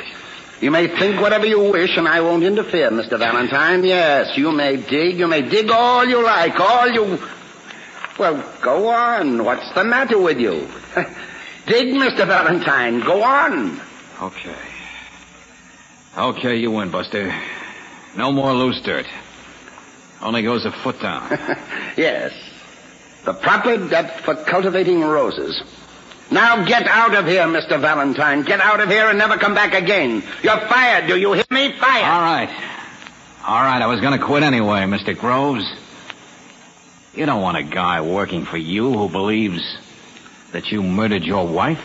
You 0.62 0.72
may 0.72 0.88
think 0.88 1.22
whatever 1.22 1.46
you 1.46 1.72
wish, 1.72 1.96
and 1.96 2.08
I 2.08 2.20
won't 2.20 2.44
interfere, 2.44 2.90
Mr. 2.90 3.18
Valentine. 3.18 3.84
Yes, 3.86 4.38
you 4.38 4.52
may 4.52 4.76
dig. 4.76 5.18
You 5.18 5.28
may 5.28 5.42
dig 5.42 5.72
all 5.72 6.06
you 6.06 6.22
like, 6.24 6.60
all 6.60 6.90
you. 6.90 7.18
Well, 8.18 8.44
go 8.62 8.90
on. 8.90 9.46
What's 9.46 9.74
the 9.74 9.86
matter 9.86 10.20
with 10.20 10.40
you? 10.40 10.68
dig, 11.66 11.94
Mr. 11.94 12.28
Valentine. 12.28 13.00
Go 13.00 13.24
on. 13.24 13.80
Okay. 14.22 14.56
Okay, 16.18 16.58
you 16.58 16.72
win, 16.72 16.92
Buster. 16.92 17.34
No 18.18 18.34
more 18.34 18.52
loose 18.54 18.82
dirt. 18.82 19.06
Only 20.22 20.42
goes 20.42 20.66
a 20.66 20.72
foot 20.72 21.00
down. 21.00 21.30
yes. 21.96 22.34
The 23.24 23.34
proper 23.34 23.78
depth 23.88 24.26
for 24.26 24.36
cultivating 24.36 25.02
roses. 25.02 25.62
Now 26.32 26.64
get 26.64 26.88
out 26.88 27.16
of 27.16 27.26
here, 27.26 27.44
Mr. 27.44 27.80
Valentine. 27.80 28.44
Get 28.44 28.60
out 28.62 28.80
of 28.80 28.90
here 28.90 29.08
and 29.08 29.18
never 29.18 29.38
come 29.38 29.56
back 29.56 29.74
again. 29.74 30.24
You're 30.44 30.60
fired. 30.68 31.08
Do 31.08 31.18
you 31.18 31.34
hear 31.34 31.46
me? 31.50 31.72
Fired. 31.80 32.06
All 32.06 32.22
right. 32.22 32.50
All 33.48 33.62
right, 33.62 33.82
I 33.82 33.88
was 33.88 34.00
going 34.00 34.18
to 34.18 34.24
quit 34.24 34.44
anyway, 34.44 34.82
Mr. 34.82 35.18
Groves. 35.18 35.66
You 37.16 37.26
don't 37.26 37.42
want 37.42 37.58
a 37.58 37.64
guy 37.64 38.02
working 38.02 38.46
for 38.46 38.58
you 38.58 38.94
who 38.94 39.10
believes 39.10 39.78
that 40.52 40.72
you 40.72 40.84
murdered 40.84 41.24
your 41.24 41.48
wife? 41.48 41.82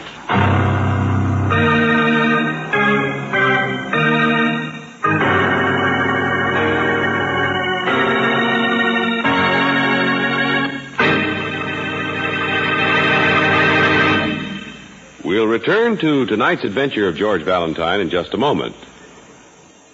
We'll 15.35 15.49
return 15.49 15.97
to 15.97 16.26
tonight's 16.26 16.62
adventure 16.62 17.09
of 17.09 17.17
George 17.17 17.43
Valentine 17.43 17.99
in 17.99 18.09
just 18.09 18.35
a 18.35 18.37
moment. 18.37 18.76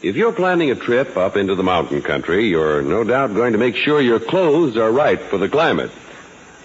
If 0.02 0.14
you're 0.14 0.34
planning 0.34 0.70
a 0.70 0.74
trip 0.74 1.16
up 1.16 1.34
into 1.34 1.54
the 1.54 1.62
mountain 1.62 2.02
country, 2.02 2.48
you're 2.48 2.82
no 2.82 3.04
doubt 3.04 3.32
going 3.32 3.54
to 3.54 3.58
make 3.58 3.74
sure 3.74 4.02
your 4.02 4.20
clothes 4.20 4.76
are 4.76 4.92
right 4.92 5.18
for 5.18 5.38
the 5.38 5.48
climate. 5.48 5.92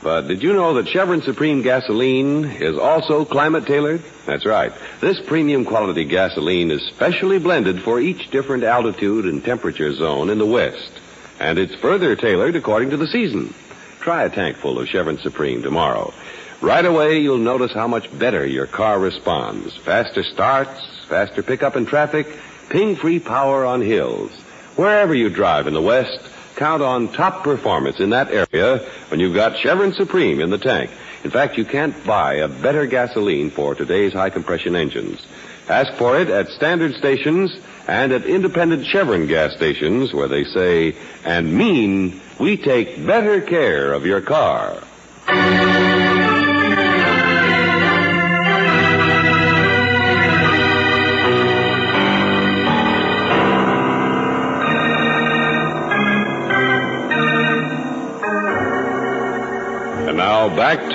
But 0.03 0.27
did 0.27 0.43
you 0.43 0.51
know 0.51 0.73
that 0.73 0.89
Chevron 0.89 1.21
Supreme 1.21 1.61
gasoline 1.61 2.43
is 2.43 2.77
also 2.77 3.23
climate 3.23 3.65
tailored? 3.65 4.03
That's 4.25 4.45
right. 4.45 4.73
This 4.99 5.21
premium 5.21 5.63
quality 5.63 6.03
gasoline 6.03 6.69
is 6.69 6.83
specially 6.83 7.39
blended 7.39 7.81
for 7.81 8.01
each 8.01 8.29
different 8.29 8.65
altitude 8.65 9.23
and 9.23 9.41
temperature 9.41 9.93
zone 9.93 10.29
in 10.29 10.37
the 10.37 10.45
West. 10.45 10.91
And 11.39 11.57
it's 11.57 11.75
further 11.75 12.17
tailored 12.17 12.57
according 12.57 12.89
to 12.89 12.97
the 12.97 13.07
season. 13.07 13.53
Try 14.01 14.25
a 14.25 14.29
tank 14.29 14.57
full 14.57 14.79
of 14.79 14.89
Chevron 14.89 15.17
Supreme 15.19 15.63
tomorrow. 15.63 16.13
Right 16.61 16.85
away, 16.85 17.19
you'll 17.19 17.37
notice 17.37 17.73
how 17.73 17.87
much 17.87 18.17
better 18.17 18.45
your 18.45 18.65
car 18.65 18.97
responds. 18.97 19.75
Faster 19.75 20.23
starts, 20.23 20.81
faster 21.07 21.43
pickup 21.43 21.75
in 21.75 21.85
traffic, 21.85 22.27
ping-free 22.69 23.19
power 23.19 23.65
on 23.65 23.81
hills. 23.81 24.31
Wherever 24.75 25.13
you 25.13 25.29
drive 25.29 25.67
in 25.67 25.73
the 25.73 25.81
West, 25.81 26.19
count 26.55 26.81
on 26.81 27.09
top 27.09 27.43
performance 27.43 27.99
in 27.99 28.11
that 28.11 28.31
area 28.31 28.79
when 29.09 29.19
you've 29.19 29.35
got 29.35 29.57
Chevron 29.57 29.93
Supreme 29.93 30.39
in 30.39 30.49
the 30.49 30.57
tank. 30.57 30.91
In 31.23 31.31
fact, 31.31 31.57
you 31.57 31.65
can't 31.65 32.05
buy 32.05 32.35
a 32.35 32.47
better 32.47 32.85
gasoline 32.85 33.49
for 33.49 33.75
today's 33.75 34.13
high 34.13 34.29
compression 34.29 34.75
engines. 34.75 35.25
Ask 35.67 35.93
for 35.93 36.19
it 36.19 36.29
at 36.29 36.49
standard 36.49 36.93
stations 36.95 37.55
and 37.87 38.11
at 38.11 38.25
independent 38.25 38.85
Chevron 38.85 39.27
gas 39.27 39.55
stations 39.55 40.13
where 40.13 40.27
they 40.27 40.43
say 40.43 40.95
and 41.23 41.53
mean 41.53 42.21
we 42.39 42.57
take 42.57 43.05
better 43.05 43.41
care 43.41 43.91
of 43.93 44.05
your 44.05 44.21
car. 44.21 44.81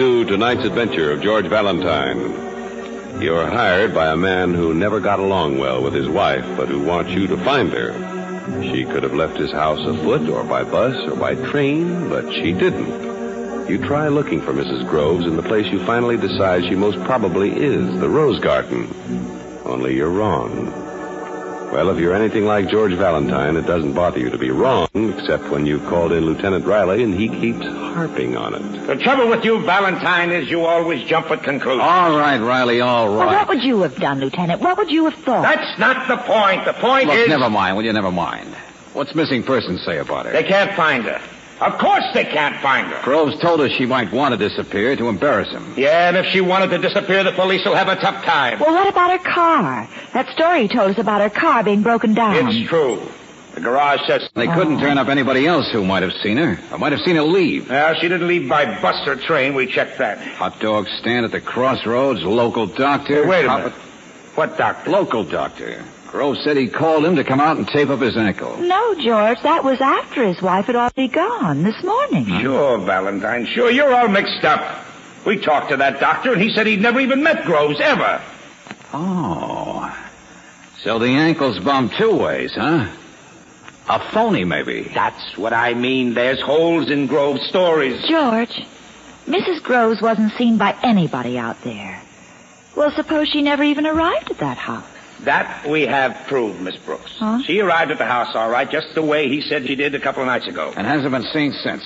To 0.00 0.25
tonight's 0.25 0.64
adventure 0.64 1.12
of 1.12 1.21
George 1.21 1.45
Valentine. 1.47 3.21
You're 3.21 3.45
hired 3.45 3.92
by 3.92 4.11
a 4.11 4.16
man 4.16 4.54
who 4.54 4.73
never 4.73 4.99
got 4.99 5.19
along 5.19 5.59
well 5.59 5.83
with 5.83 5.92
his 5.92 6.09
wife, 6.09 6.47
but 6.57 6.71
who 6.71 6.80
wants 6.80 7.11
you 7.11 7.26
to 7.26 7.37
find 7.37 7.71
her. 7.75 7.92
She 8.62 8.87
could 8.87 9.02
have 9.02 9.12
left 9.12 9.37
his 9.37 9.52
house 9.52 9.87
afoot 9.87 10.26
or 10.30 10.42
by 10.42 10.64
bus 10.64 10.97
or 11.07 11.16
by 11.16 11.35
train, 11.35 12.09
but 12.09 12.33
she 12.33 12.54
didn't. 12.54 13.69
You 13.69 13.76
try 13.76 14.09
looking 14.09 14.40
for 14.40 14.54
Mrs. 14.54 14.88
Groves 14.88 15.26
in 15.26 15.37
the 15.37 15.42
place 15.42 15.71
you 15.71 15.85
finally 15.85 16.16
decide 16.16 16.64
she 16.64 16.76
most 16.76 16.99
probably 17.04 17.50
is, 17.50 18.00
the 18.00 18.09
Rose 18.09 18.38
Garden. 18.38 18.88
Only 19.66 19.97
you're 19.97 20.09
wrong. 20.09 20.73
Well, 21.73 21.90
if 21.90 21.99
you're 21.99 22.14
anything 22.14 22.47
like 22.47 22.71
George 22.71 22.95
Valentine, 22.95 23.59
it 23.59 23.66
doesn't 23.66 23.92
bother 23.92 24.19
you 24.19 24.30
to 24.30 24.38
be 24.38 24.50
wrong, 24.50 24.88
except 24.95 25.50
when 25.50 25.66
you've 25.66 25.87
called 25.88 26.12
in 26.12 26.25
Lieutenant 26.25 26.64
Riley 26.64 27.02
and 27.02 27.12
he 27.12 27.28
keeps 27.28 27.66
harping 27.92 28.37
on 28.37 28.54
it. 28.54 28.87
The 28.87 28.97
trouble 28.97 29.28
with 29.28 29.44
you, 29.44 29.61
Valentine, 29.64 30.30
is 30.30 30.49
you 30.49 30.64
always 30.64 31.06
jump 31.06 31.30
at 31.30 31.42
conclusions. 31.42 31.82
All 31.82 32.16
right, 32.16 32.38
Riley, 32.38 32.80
all 32.80 33.09
right. 33.09 33.26
Well, 33.26 33.26
what 33.28 33.49
would 33.49 33.62
you 33.62 33.82
have 33.82 33.97
done, 33.97 34.20
Lieutenant? 34.20 34.61
What 34.61 34.78
would 34.78 34.90
you 34.90 35.04
have 35.06 35.14
thought? 35.14 35.42
That's 35.42 35.78
not 35.78 36.09
the 36.09 36.16
point. 36.16 36.64
The 36.64 36.73
point 36.73 37.09
Look, 37.09 37.16
is 37.18 37.28
never 37.28 37.50
mind, 37.50 37.76
will 37.76 37.85
you? 37.85 37.92
Never 37.92 38.12
mind. 38.12 38.54
What's 38.92 39.14
missing 39.14 39.42
person 39.42 39.78
say 39.78 39.99
about 39.99 40.26
her? 40.26 40.32
they 40.32 40.42
can't 40.42 40.73
find 40.75 41.04
her. 41.04 41.20
Of 41.61 41.78
course 41.78 42.04
they 42.14 42.25
can't 42.25 42.56
find 42.56 42.87
her. 42.87 43.02
Groves 43.02 43.38
told 43.38 43.61
us 43.61 43.70
she 43.73 43.85
might 43.85 44.11
want 44.11 44.32
to 44.32 44.49
disappear 44.49 44.97
to 44.97 45.09
embarrass 45.11 45.50
him. 45.50 45.75
Yeah, 45.76 46.09
and 46.09 46.16
if 46.16 46.32
she 46.32 46.40
wanted 46.40 46.70
to 46.70 46.78
disappear, 46.78 47.23
the 47.23 47.32
police 47.32 47.64
will 47.66 47.75
have 47.75 47.88
a 47.88 47.97
tough 47.97 48.25
time. 48.25 48.61
Well, 48.61 48.73
what 48.73 48.88
about 48.88 49.11
her 49.11 49.30
car? 49.30 49.87
That 50.14 50.30
story 50.30 50.62
you 50.62 50.68
told 50.68 50.92
us 50.92 50.99
about 50.99 51.20
her 51.20 51.28
car 51.28 51.62
being 51.62 51.82
broken 51.82 52.14
down. 52.14 52.49
It's 52.49 52.68
true. 52.68 53.02
The 53.54 53.61
garage 53.61 54.00
says. 54.07 54.28
They 54.35 54.47
couldn't 54.47 54.78
turn 54.78 54.97
up 54.99 55.09
anybody 55.09 55.47
else 55.47 55.71
who 55.71 55.85
might 55.85 56.02
have 56.02 56.12
seen 56.23 56.37
her, 56.37 56.59
I 56.73 56.76
might 56.76 56.92
have 56.92 57.00
seen 57.02 57.16
her 57.16 57.23
leave. 57.23 57.69
Well, 57.69 57.95
she 57.95 58.09
didn't 58.09 58.28
leave 58.28 58.49
by 58.49 58.80
bus 58.80 59.07
or 59.07 59.16
train. 59.16 59.54
We 59.54 59.66
checked 59.66 59.99
that. 59.99 60.19
Hot 60.19 60.61
dog 60.61 60.87
stand 61.00 61.25
at 61.25 61.33
the 61.33 61.40
crossroads, 61.40 62.23
local 62.23 62.66
doctor. 62.66 63.23
Hey, 63.25 63.28
wait 63.28 63.45
a 63.45 63.49
Pop- 63.49 63.59
minute. 63.59 63.73
What 64.37 64.57
doctor? 64.57 64.90
Local 64.90 65.25
doctor. 65.25 65.85
Groves 66.07 66.42
said 66.42 66.57
he 66.57 66.66
called 66.69 67.04
him 67.04 67.16
to 67.16 67.25
come 67.25 67.40
out 67.40 67.57
and 67.57 67.69
tape 67.69 67.88
up 67.88 68.00
his 68.00 68.16
ankle. 68.16 68.57
No, 68.57 68.95
George, 68.95 69.40
that 69.42 69.62
was 69.62 69.80
after 69.80 70.25
his 70.25 70.42
wife 70.42 70.66
had 70.66 70.75
already 70.75 71.07
gone 71.09 71.62
this 71.62 71.80
morning. 71.85 72.26
Sure, 72.40 72.78
Valentine. 72.78 73.47
Sure, 73.47 73.71
you're 73.71 73.95
all 73.95 74.09
mixed 74.09 74.45
up. 74.45 74.85
We 75.25 75.38
talked 75.38 75.71
to 75.71 75.76
that 75.76 76.00
doctor, 76.00 76.33
and 76.33 76.42
he 76.42 76.50
said 76.52 76.66
he'd 76.66 76.80
never 76.80 76.99
even 76.99 77.23
met 77.23 77.45
Groves, 77.45 77.79
ever. 77.81 78.20
Oh. 78.92 79.96
So 80.79 80.98
the 80.98 81.09
ankle's 81.11 81.59
bumped 81.61 81.96
two 81.96 82.14
ways, 82.16 82.53
huh? 82.55 82.88
A 83.90 83.98
phony, 83.98 84.44
maybe. 84.44 84.83
That's 84.83 85.37
what 85.37 85.53
I 85.53 85.74
mean. 85.74 86.14
There's 86.14 86.40
holes 86.40 86.90
in 86.90 87.09
Groves' 87.09 87.42
stories. 87.48 88.00
George, 88.09 88.64
Mrs. 89.26 89.61
Groves 89.64 90.00
wasn't 90.00 90.33
seen 90.35 90.59
by 90.59 90.76
anybody 90.85 91.37
out 91.37 91.61
there. 91.62 92.00
Well, 92.76 92.92
suppose 92.92 93.29
she 93.29 93.42
never 93.42 93.64
even 93.64 93.88
arrived 93.88 94.31
at 94.31 94.38
that 94.38 94.59
house. 94.59 94.85
That 95.24 95.66
we 95.66 95.83
have 95.83 96.16
proved, 96.29 96.61
Miss 96.61 96.76
Brooks. 96.76 97.16
Huh? 97.18 97.42
She 97.42 97.59
arrived 97.59 97.90
at 97.90 97.98
the 97.98 98.07
house 98.07 98.37
all 98.37 98.48
right, 98.48 98.70
just 98.70 98.94
the 98.94 99.03
way 99.03 99.29
he 99.29 99.40
said 99.40 99.66
she 99.66 99.74
did 99.74 99.96
a 99.96 100.00
couple 100.00 100.22
of 100.22 100.29
nights 100.29 100.46
ago. 100.46 100.72
And 100.76 100.87
hasn't 100.87 101.11
been 101.11 101.24
seen 101.24 101.53
since. 101.53 101.83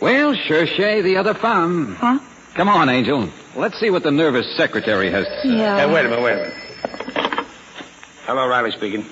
Well, 0.00 0.34
cherchez 0.34 1.04
the 1.04 1.18
other 1.18 1.34
femme. 1.34 1.94
Huh? 1.94 2.18
Come 2.54 2.68
on, 2.68 2.88
Angel. 2.88 3.30
Let's 3.54 3.78
see 3.78 3.90
what 3.90 4.02
the 4.02 4.10
nervous 4.10 4.56
secretary 4.56 5.12
has 5.12 5.24
to 5.24 5.42
say. 5.42 5.56
Yeah. 5.56 5.86
Hey, 5.86 5.86
wait 5.86 6.04
a 6.04 6.08
minute, 6.08 6.24
wait 6.24 6.32
a 6.32 6.36
minute. 6.36 7.46
Hello, 8.26 8.48
Riley 8.48 8.72
speaking. 8.72 9.06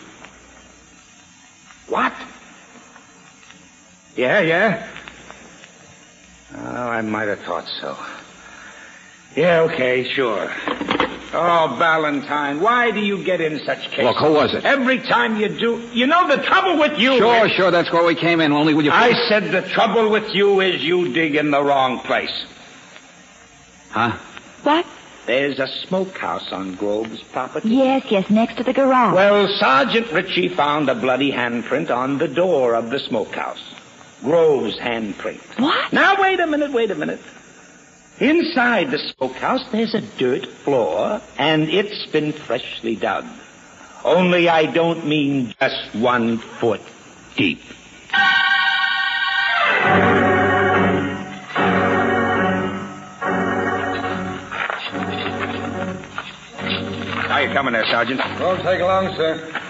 What? 1.89 2.13
Yeah, 4.17 4.41
yeah. 4.41 4.87
Oh, 6.57 6.61
I 6.89 7.01
might 7.03 7.29
have 7.29 7.41
thought 7.41 7.67
so. 7.81 7.97
Yeah, 9.35 9.61
okay, 9.63 10.05
sure. 10.05 10.51
Oh, 11.37 11.75
Valentine, 11.79 12.61
why 12.61 12.93
do 12.93 13.01
you 13.01 13.25
get 13.25 13.41
in 13.41 13.59
such 13.65 13.91
cases? 13.91 14.05
Look, 14.05 14.19
who 14.19 14.33
was 14.33 14.55
it? 14.55 14.65
Every 14.65 14.99
time 15.01 15.41
you 15.41 15.49
do, 15.49 15.83
you 15.93 16.07
know 16.07 16.29
the 16.29 16.41
trouble 16.45 16.79
with 16.79 16.97
you. 16.97 17.17
Sure, 17.19 17.47
is- 17.47 17.53
sure, 17.53 17.73
that's 17.73 17.91
where 17.93 18.05
we 18.05 18.15
came 18.15 18.41
in. 18.41 18.53
Only 18.53 18.73
will 18.73 18.85
you... 18.85 18.93
I 18.93 19.13
said 19.29 19.51
the 19.51 19.63
trouble 19.63 20.11
with 20.11 20.33
you 20.33 20.61
is 20.61 20.85
you 20.85 21.13
dig 21.13 21.35
in 21.35 21.51
the 21.51 21.63
wrong 21.63 21.99
place. 21.99 22.45
Huh? 23.91 24.17
What? 24.63 24.87
There's 25.27 25.59
a 25.59 25.67
smokehouse 25.67 26.53
on 26.53 26.75
Groves' 26.77 27.21
property. 27.23 27.71
Yes, 27.71 28.05
yes, 28.11 28.31
next 28.31 28.59
to 28.59 28.63
the 28.63 28.73
garage. 28.73 29.15
Well, 29.15 29.49
Sergeant 29.59 30.13
Ritchie 30.13 30.49
found 30.51 30.89
a 30.89 30.95
bloody 30.95 31.33
handprint 31.33 31.91
on 31.91 32.19
the 32.19 32.29
door 32.29 32.75
of 32.75 32.91
the 32.91 33.01
smokehouse. 33.01 33.63
Groves' 34.25 34.79
handprint. 34.79 35.39
What? 35.61 35.93
Now, 35.93 36.21
wait 36.21 36.41
a 36.41 36.47
minute, 36.47 36.73
wait 36.73 36.91
a 36.91 36.95
minute. 36.95 37.21
Inside 38.19 38.91
the 38.91 38.99
smokehouse, 38.99 39.69
there's 39.71 39.95
a 39.95 40.01
dirt 40.01 40.47
floor, 40.47 41.21
and 41.37 41.69
it's 41.69 42.07
been 42.07 42.33
freshly 42.33 42.97
dug. 42.97 43.27
Only 44.03 44.49
I 44.49 44.67
don't 44.67 45.07
mean 45.07 45.55
just 45.61 45.95
one 45.95 46.39
foot 46.39 46.81
deep. 47.37 47.61
How 57.29 57.41
you 57.41 57.53
coming 57.53 57.75
there, 57.75 57.85
Sergeant? 57.87 58.21
Won't 58.41 58.63
take 58.63 58.81
long, 58.81 59.15
sir. 59.17 59.64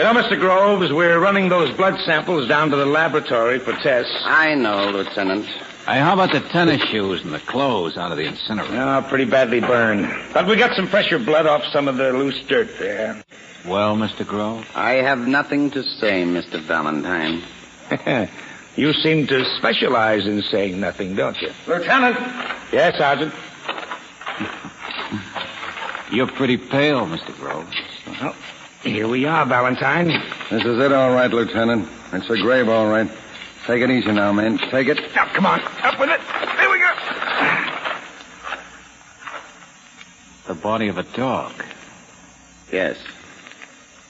You 0.00 0.06
know, 0.06 0.14
Mr. 0.14 0.40
Groves, 0.40 0.90
we're 0.94 1.18
running 1.18 1.50
those 1.50 1.76
blood 1.76 2.00
samples 2.06 2.48
down 2.48 2.70
to 2.70 2.76
the 2.76 2.86
laboratory 2.86 3.58
for 3.58 3.74
tests. 3.74 4.16
I 4.24 4.54
know, 4.54 4.88
Lieutenant. 4.92 5.44
Hey, 5.44 5.98
how 5.98 6.14
about 6.14 6.32
the 6.32 6.40
tennis 6.40 6.80
shoes 6.84 7.22
and 7.22 7.34
the 7.34 7.38
clothes 7.38 7.98
out 7.98 8.10
of 8.10 8.16
the 8.16 8.24
incinerator? 8.24 8.80
Oh, 8.80 9.04
pretty 9.06 9.26
badly 9.26 9.60
burned. 9.60 10.10
But 10.32 10.46
we 10.46 10.56
got 10.56 10.74
some 10.74 10.86
fresher 10.86 11.18
blood 11.18 11.44
off 11.44 11.62
some 11.70 11.86
of 11.86 11.98
the 11.98 12.14
loose 12.14 12.42
dirt 12.46 12.78
there. 12.78 13.22
Well, 13.66 13.94
Mr. 13.94 14.26
Groves? 14.26 14.66
I 14.74 14.92
have 14.92 15.28
nothing 15.28 15.70
to 15.72 15.82
say, 15.82 16.22
Mr. 16.24 16.58
Valentine. 16.58 17.42
you 18.76 18.94
seem 18.94 19.26
to 19.26 19.44
specialize 19.58 20.26
in 20.26 20.40
saying 20.40 20.80
nothing, 20.80 21.14
don't 21.14 21.38
you? 21.42 21.52
Lieutenant! 21.66 22.16
Yes, 22.72 22.96
Sergeant. 22.96 23.34
You're 26.10 26.26
pretty 26.26 26.56
pale, 26.56 27.06
Mr. 27.06 27.36
Groves. 27.36 27.76
Well, 28.06 28.34
here 28.82 29.08
we 29.08 29.26
are, 29.26 29.44
Valentine. 29.46 30.08
This 30.50 30.64
is 30.64 30.78
it, 30.78 30.92
all 30.92 31.12
right, 31.12 31.30
Lieutenant. 31.30 31.88
It's 32.12 32.30
a 32.30 32.36
grave, 32.36 32.68
all 32.68 32.88
right. 32.88 33.10
Take 33.66 33.82
it 33.82 33.90
easy 33.90 34.10
now, 34.10 34.32
man. 34.32 34.58
Take 34.58 34.88
it. 34.88 34.98
Now, 35.14 35.26
come 35.26 35.46
on. 35.46 35.60
Up 35.82 36.00
with 36.00 36.08
it. 36.08 36.20
Here 36.58 36.70
we 36.70 36.78
go. 36.78 36.92
The 40.46 40.54
body 40.54 40.88
of 40.88 40.98
a 40.98 41.02
dog. 41.02 41.52
Yes. 42.72 42.98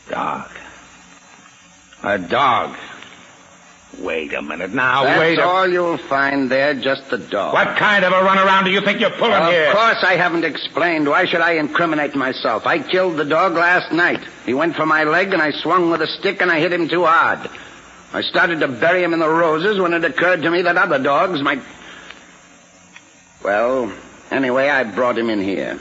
Dog. 0.09 0.51
A 2.03 2.19
dog. 2.19 2.77
Wait 3.99 4.33
a 4.33 4.41
minute 4.41 4.73
now. 4.73 5.05
That's 5.05 5.19
wait 5.19 5.39
a... 5.39 5.45
all 5.45 5.69
you'll 5.69 5.99
find 5.99 6.51
there, 6.51 6.75
just 6.75 7.11
the 7.11 7.19
dog. 7.19 7.53
What 7.53 7.77
kind 7.77 8.05
of 8.05 8.13
a 8.13 8.17
runaround 8.17 8.65
do 8.65 8.71
you 8.71 8.81
think 8.81 9.01
you're 9.01 9.11
pulling 9.11 9.35
Of 9.35 9.51
here? 9.51 9.69
Of 9.69 9.77
course 9.77 10.03
I 10.03 10.15
haven't 10.17 10.45
explained. 10.45 11.09
Why 11.09 11.27
should 11.27 11.41
I 11.41 11.53
incriminate 11.53 12.15
myself? 12.15 12.67
I 12.67 12.79
killed 12.79 13.17
the 13.17 13.25
dog 13.25 13.55
last 13.55 13.93
night. 13.93 14.21
He 14.47 14.55
went 14.55 14.77
for 14.77 14.87
my 14.87 15.05
leg 15.05 15.33
and 15.33 15.43
I 15.43 15.51
swung 15.51 15.91
with 15.91 16.01
a 16.03 16.07
stick 16.07 16.41
and 16.41 16.51
I 16.51 16.61
hit 16.61 16.73
him 16.73 16.89
too 16.89 17.05
hard. 17.05 17.51
I 18.13 18.23
started 18.23 18.61
to 18.61 18.69
bury 18.69 19.03
him 19.03 19.13
in 19.13 19.21
the 19.21 19.29
roses 19.29 19.79
when 19.81 19.93
it 19.93 20.05
occurred 20.05 20.43
to 20.43 20.51
me 20.51 20.63
that 20.63 20.77
other 20.77 20.99
dogs 20.99 21.43
might. 21.43 21.63
Well, 23.45 23.93
anyway, 24.31 24.69
I 24.69 24.85
brought 24.85 25.19
him 25.19 25.31
in 25.31 25.41
here. 25.41 25.81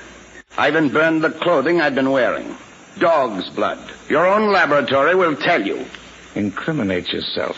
I 0.57 0.67
even 0.67 0.89
burned 0.89 1.23
the 1.23 1.29
clothing 1.29 1.79
I'd 1.79 1.95
been 1.95 2.11
wearing. 2.11 2.55
Dog's 2.97 3.49
blood. 3.49 3.79
Your 4.09 4.27
own 4.27 4.51
laboratory 4.51 5.15
will 5.15 5.35
tell 5.35 5.65
you. 5.65 5.85
Incriminate 6.35 7.11
yourself. 7.13 7.57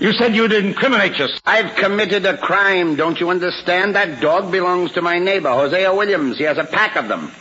You 0.00 0.12
said 0.12 0.36
you'd 0.36 0.52
incriminate 0.52 1.18
yourself. 1.18 1.40
I've 1.44 1.74
committed 1.74 2.24
a 2.24 2.36
crime. 2.36 2.94
Don't 2.94 3.18
you 3.18 3.30
understand? 3.30 3.96
That 3.96 4.20
dog 4.20 4.52
belongs 4.52 4.92
to 4.92 5.02
my 5.02 5.18
neighbor, 5.18 5.50
Hosea 5.50 5.92
Williams. 5.92 6.38
He 6.38 6.44
has 6.44 6.56
a 6.56 6.64
pack 6.64 6.94
of 6.94 7.08
them. 7.08 7.32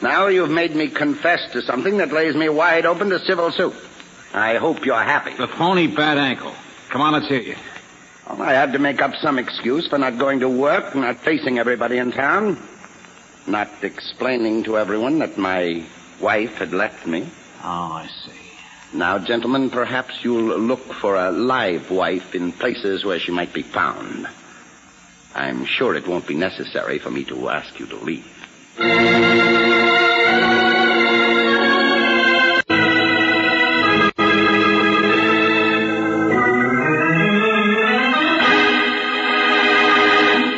Now 0.00 0.28
you've 0.28 0.50
made 0.50 0.74
me 0.74 0.88
confess 0.88 1.52
to 1.52 1.60
something 1.60 1.98
that 1.98 2.10
lays 2.10 2.34
me 2.34 2.48
wide 2.48 2.86
open 2.86 3.10
to 3.10 3.18
civil 3.18 3.52
suit. 3.52 3.74
I 4.32 4.56
hope 4.56 4.86
you're 4.86 5.02
happy. 5.02 5.34
The 5.34 5.46
phony 5.46 5.88
bad 5.88 6.16
ankle. 6.16 6.54
Come 6.88 7.02
on, 7.02 7.12
let's 7.12 7.28
hear 7.28 7.42
you. 7.42 7.56
Well, 8.26 8.40
I 8.42 8.52
had 8.52 8.72
to 8.72 8.78
make 8.78 9.02
up 9.02 9.14
some 9.16 9.38
excuse 9.38 9.86
for 9.86 9.98
not 9.98 10.16
going 10.16 10.40
to 10.40 10.48
work, 10.48 10.94
not 10.94 11.18
facing 11.18 11.58
everybody 11.58 11.98
in 11.98 12.12
town, 12.12 12.58
not 13.46 13.68
explaining 13.82 14.62
to 14.64 14.78
everyone 14.78 15.18
that 15.18 15.36
my 15.36 15.84
wife 16.18 16.56
had 16.58 16.72
left 16.72 17.06
me. 17.06 17.28
Oh, 17.62 17.92
I 17.92 18.08
see. 18.24 18.39
Now, 18.92 19.18
gentlemen, 19.18 19.70
perhaps 19.70 20.24
you'll 20.24 20.58
look 20.58 20.92
for 20.94 21.14
a 21.14 21.30
live 21.30 21.92
wife 21.92 22.34
in 22.34 22.50
places 22.50 23.04
where 23.04 23.20
she 23.20 23.30
might 23.30 23.52
be 23.52 23.62
found. 23.62 24.26
I'm 25.32 25.64
sure 25.64 25.94
it 25.94 26.08
won't 26.08 26.26
be 26.26 26.34
necessary 26.34 26.98
for 26.98 27.10
me 27.10 27.24
to 27.24 27.48
ask 27.50 27.78
you 27.78 27.86
to 27.86 27.96
leave. 27.96 28.26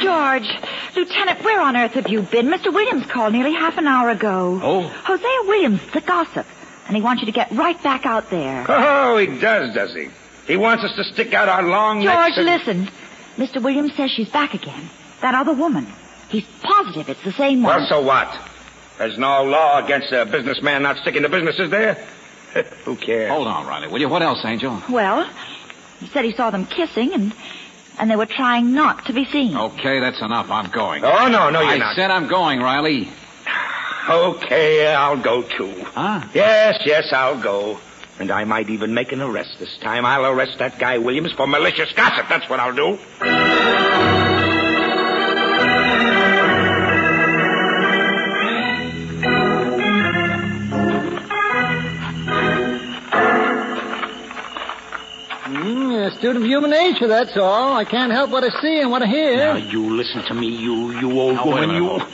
George, 0.00 0.48
Lieutenant, 0.96 1.44
where 1.44 1.60
on 1.60 1.76
earth 1.76 1.92
have 1.92 2.08
you 2.08 2.22
been? 2.22 2.46
Mr. 2.46 2.72
Williams 2.72 3.04
called 3.06 3.34
nearly 3.34 3.52
half 3.52 3.76
an 3.76 3.86
hour 3.86 4.08
ago. 4.08 4.58
Oh? 4.62 4.80
Hosea 4.80 5.48
Williams, 5.48 5.82
the 5.92 6.00
gossip. 6.00 6.46
And 6.86 6.96
he 6.96 7.02
wants 7.02 7.22
you 7.22 7.26
to 7.26 7.32
get 7.32 7.50
right 7.52 7.80
back 7.82 8.06
out 8.06 8.30
there. 8.30 8.64
Oh, 8.68 9.16
he 9.16 9.26
does, 9.38 9.74
does 9.74 9.94
he? 9.94 10.08
He 10.46 10.56
wants 10.56 10.84
us 10.84 10.94
to 10.96 11.04
stick 11.04 11.32
out 11.32 11.48
our 11.48 11.62
long 11.62 12.02
George, 12.02 12.14
necks 12.14 12.36
and... 12.36 12.46
listen. 12.46 12.88
Mr. 13.36 13.62
Williams 13.62 13.94
says 13.94 14.10
she's 14.10 14.28
back 14.28 14.54
again. 14.54 14.90
That 15.20 15.34
other 15.34 15.52
woman. 15.54 15.86
He's 16.28 16.46
positive 16.62 17.08
it's 17.08 17.22
the 17.22 17.32
same 17.32 17.62
one. 17.62 17.76
Well, 17.76 17.86
so 17.88 18.02
what? 18.02 18.36
There's 18.98 19.18
no 19.18 19.44
law 19.44 19.84
against 19.84 20.12
a 20.12 20.26
businessman 20.26 20.82
not 20.82 20.98
sticking 20.98 21.22
to 21.22 21.28
business, 21.28 21.58
is 21.58 21.70
there? 21.70 21.94
Who 22.84 22.96
cares? 22.96 23.30
Hold 23.30 23.46
on, 23.46 23.66
Riley, 23.66 23.88
will 23.88 24.00
you? 24.00 24.08
What 24.08 24.22
else, 24.22 24.44
Angel? 24.44 24.82
Well, 24.88 25.28
he 26.00 26.06
said 26.08 26.24
he 26.24 26.32
saw 26.32 26.50
them 26.50 26.66
kissing 26.66 27.12
and 27.14 27.32
and 27.98 28.10
they 28.10 28.16
were 28.16 28.26
trying 28.26 28.74
not 28.74 29.04
to 29.06 29.12
be 29.12 29.24
seen. 29.26 29.56
Okay, 29.56 30.00
that's 30.00 30.20
enough. 30.20 30.50
I'm 30.50 30.70
going. 30.70 31.04
Oh, 31.04 31.28
no, 31.28 31.50
no, 31.50 31.60
you're 31.60 31.70
I 31.70 31.78
not. 31.78 31.96
said 31.96 32.10
I'm 32.10 32.26
going, 32.26 32.60
Riley. 32.60 33.08
Okay, 34.08 34.92
I'll 34.92 35.20
go 35.20 35.42
too. 35.42 35.84
Huh? 35.84 36.22
Yes, 36.34 36.80
yes, 36.84 37.12
I'll 37.12 37.40
go. 37.40 37.78
And 38.18 38.30
I 38.30 38.44
might 38.44 38.68
even 38.68 38.94
make 38.94 39.12
an 39.12 39.20
arrest 39.22 39.58
this 39.58 39.76
time. 39.78 40.04
I'll 40.04 40.26
arrest 40.26 40.58
that 40.58 40.78
guy 40.78 40.98
Williams 40.98 41.32
for 41.32 41.46
malicious 41.46 41.92
gossip. 41.92 42.28
That's 42.28 42.48
what 42.48 42.60
I'll 42.60 42.74
do. 42.74 42.98
Mm, 55.44 56.06
a 56.06 56.16
student 56.16 56.38
of 56.38 56.44
human 56.44 56.70
nature, 56.70 57.08
that's 57.08 57.36
all. 57.36 57.76
I 57.76 57.84
can't 57.84 58.12
help 58.12 58.30
what 58.30 58.44
I 58.44 58.60
see 58.60 58.80
and 58.80 58.90
what 58.90 59.02
I 59.02 59.06
hear. 59.06 59.36
Now, 59.36 59.56
you 59.56 59.96
listen 59.96 60.22
to 60.24 60.34
me, 60.34 60.46
you, 60.48 60.92
you 60.98 61.20
old 61.20 61.34
Now, 61.34 61.46
wait 61.46 61.64
a 61.64 61.66
woman, 61.66 61.68
minute, 61.82 61.98
you. 61.98 62.06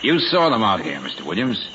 Hold 0.00 0.12
on. 0.12 0.20
You 0.20 0.20
saw 0.28 0.48
them 0.50 0.62
out 0.62 0.82
here, 0.82 0.98
Mr. 0.98 1.22
Williams. 1.22 1.68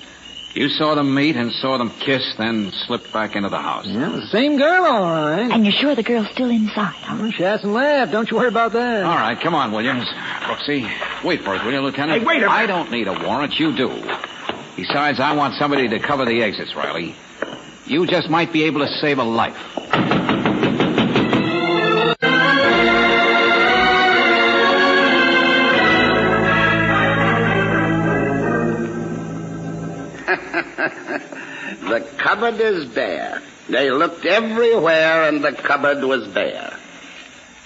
You 0.53 0.69
saw 0.69 0.95
them 0.95 1.13
meet 1.13 1.35
and 1.35 1.51
saw 1.51 1.77
them 1.77 1.89
kiss, 1.89 2.35
then 2.37 2.71
slipped 2.71 3.11
back 3.11 3.35
into 3.35 3.49
the 3.49 3.59
house. 3.59 3.85
Yeah, 3.87 4.07
the 4.07 4.25
same 4.27 4.57
girl, 4.57 4.85
all 4.85 5.01
right. 5.03 5.51
And 5.51 5.65
you're 5.65 5.73
sure 5.73 5.95
the 5.95 6.01
girl's 6.03 6.29
still 6.29 6.49
inside, 6.49 6.93
huh? 6.93 7.17
Well, 7.19 7.31
she 7.31 7.43
hasn't 7.43 7.73
left. 7.73 8.13
Don't 8.13 8.31
you 8.31 8.37
worry 8.37 8.47
about 8.47 8.71
that. 8.71 9.03
All 9.03 9.15
right, 9.15 9.37
come 9.37 9.53
on, 9.53 9.73
Williams. 9.73 10.07
Brooksy, 10.07 10.89
wait 11.25 11.41
for 11.41 11.55
it, 11.55 11.63
will 11.65 11.73
you, 11.73 11.81
Lieutenant? 11.81 12.21
Hey, 12.21 12.25
wait 12.25 12.37
a 12.37 12.39
minute. 12.47 12.51
I 12.51 12.67
don't 12.67 12.89
need 12.89 13.09
a 13.09 13.13
warrant. 13.27 13.59
You 13.59 13.75
do. 13.75 13.89
Besides, 14.77 15.19
I 15.19 15.35
want 15.35 15.55
somebody 15.55 15.89
to 15.89 15.99
cover 15.99 16.23
the 16.23 16.41
exits, 16.41 16.73
Riley. 16.73 17.15
You 17.85 18.07
just 18.07 18.29
might 18.29 18.53
be 18.53 18.63
able 18.63 18.79
to 18.79 18.87
save 19.01 19.19
a 19.19 19.23
life. 19.23 19.57
The 31.81 31.99
cupboard 32.17 32.59
is 32.59 32.85
bare. 32.85 33.41
They 33.69 33.89
looked 33.89 34.25
everywhere, 34.25 35.23
and 35.27 35.43
the 35.43 35.51
cupboard 35.51 36.03
was 36.03 36.27
bare. 36.27 36.77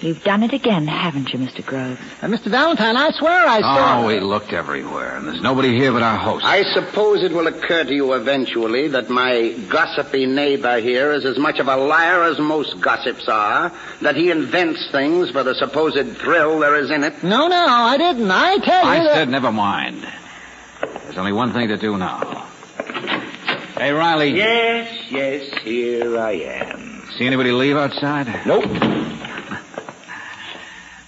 You've 0.00 0.24
done 0.24 0.42
it 0.42 0.54
again, 0.54 0.86
haven't 0.86 1.30
you, 1.30 1.38
Mr. 1.38 1.64
Groves? 1.64 2.00
Uh, 2.22 2.26
Mr. 2.26 2.46
Valentine, 2.46 2.96
I 2.96 3.10
swear 3.10 3.46
I 3.46 3.60
saw. 3.60 4.00
Oh, 4.00 4.06
we 4.06 4.18
looked 4.18 4.54
everywhere, 4.54 5.16
and 5.16 5.26
there's 5.26 5.42
nobody 5.42 5.76
here 5.76 5.92
but 5.92 6.02
our 6.02 6.16
host. 6.16 6.46
I 6.46 6.62
suppose 6.72 7.22
it 7.22 7.32
will 7.32 7.46
occur 7.46 7.84
to 7.84 7.94
you 7.94 8.14
eventually 8.14 8.88
that 8.88 9.10
my 9.10 9.52
gossipy 9.68 10.24
neighbor 10.24 10.80
here 10.80 11.12
is 11.12 11.26
as 11.26 11.36
much 11.38 11.58
of 11.58 11.68
a 11.68 11.76
liar 11.76 12.22
as 12.22 12.38
most 12.38 12.80
gossips 12.80 13.28
are, 13.28 13.70
that 14.00 14.16
he 14.16 14.30
invents 14.30 14.90
things 14.90 15.30
for 15.30 15.42
the 15.42 15.54
supposed 15.54 16.16
thrill 16.16 16.60
there 16.60 16.76
is 16.76 16.90
in 16.90 17.04
it. 17.04 17.22
No, 17.22 17.48
no, 17.48 17.66
I 17.66 17.98
didn't. 17.98 18.30
I 18.30 18.56
tell 18.56 18.84
you 18.84 18.90
I 18.90 19.04
that... 19.04 19.14
said 19.14 19.28
never 19.28 19.52
mind. 19.52 20.08
There's 20.80 21.18
only 21.18 21.32
one 21.32 21.52
thing 21.52 21.68
to 21.68 21.76
do 21.76 21.98
now. 21.98 22.39
Hey, 23.80 23.92
Riley. 23.92 24.32
Yes, 24.32 25.10
yes, 25.10 25.54
here 25.62 26.18
I 26.18 26.32
am. 26.32 27.02
See 27.16 27.26
anybody 27.26 27.50
leave 27.50 27.78
outside? 27.78 28.26
Nope. 28.44 28.66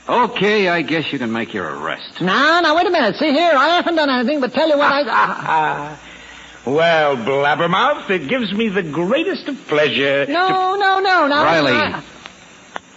Okay, 0.09 0.69
I 0.71 0.81
guess 0.81 1.13
you 1.13 1.19
can 1.19 1.31
make 1.33 1.53
your 1.53 1.67
arrest. 1.69 2.23
Now, 2.23 2.61
now, 2.63 2.75
wait 2.75 2.87
a 2.87 2.91
minute. 2.91 3.17
See 3.17 3.31
here, 3.31 3.53
I 3.55 3.69
haven't 3.77 3.97
done 3.97 4.09
anything 4.09 4.41
but 4.41 4.55
tell 4.55 4.67
you 4.71 4.79
what 4.79 4.91
I... 4.91 5.99
well, 6.65 7.15
Blabbermouth, 7.19 8.09
it 8.09 8.27
gives 8.27 8.55
me 8.55 8.71
the 8.71 8.83
greatest 8.83 9.49
of 9.49 9.67
pleasure. 9.69 10.25
to- 10.25 10.33
No, 10.33 10.75
no, 10.77 10.99
no, 11.01 11.27
no. 11.27 11.45
Riley. 11.45 11.73
I- 11.73 12.03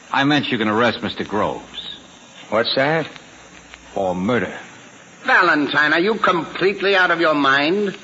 I 0.09 0.23
meant 0.23 0.53
you 0.53 0.57
can 0.57 0.69
arrest 0.69 0.99
Mr. 0.99 1.27
Groves 1.27 1.97
What's 2.49 2.73
that? 2.75 3.07
for 3.93 4.15
murder. 4.15 4.57
Valentine, 5.25 5.91
are 5.91 5.99
you 5.99 6.15
completely 6.15 6.95
out 6.95 7.11
of 7.11 7.19
your 7.19 7.33
mind? 7.35 7.97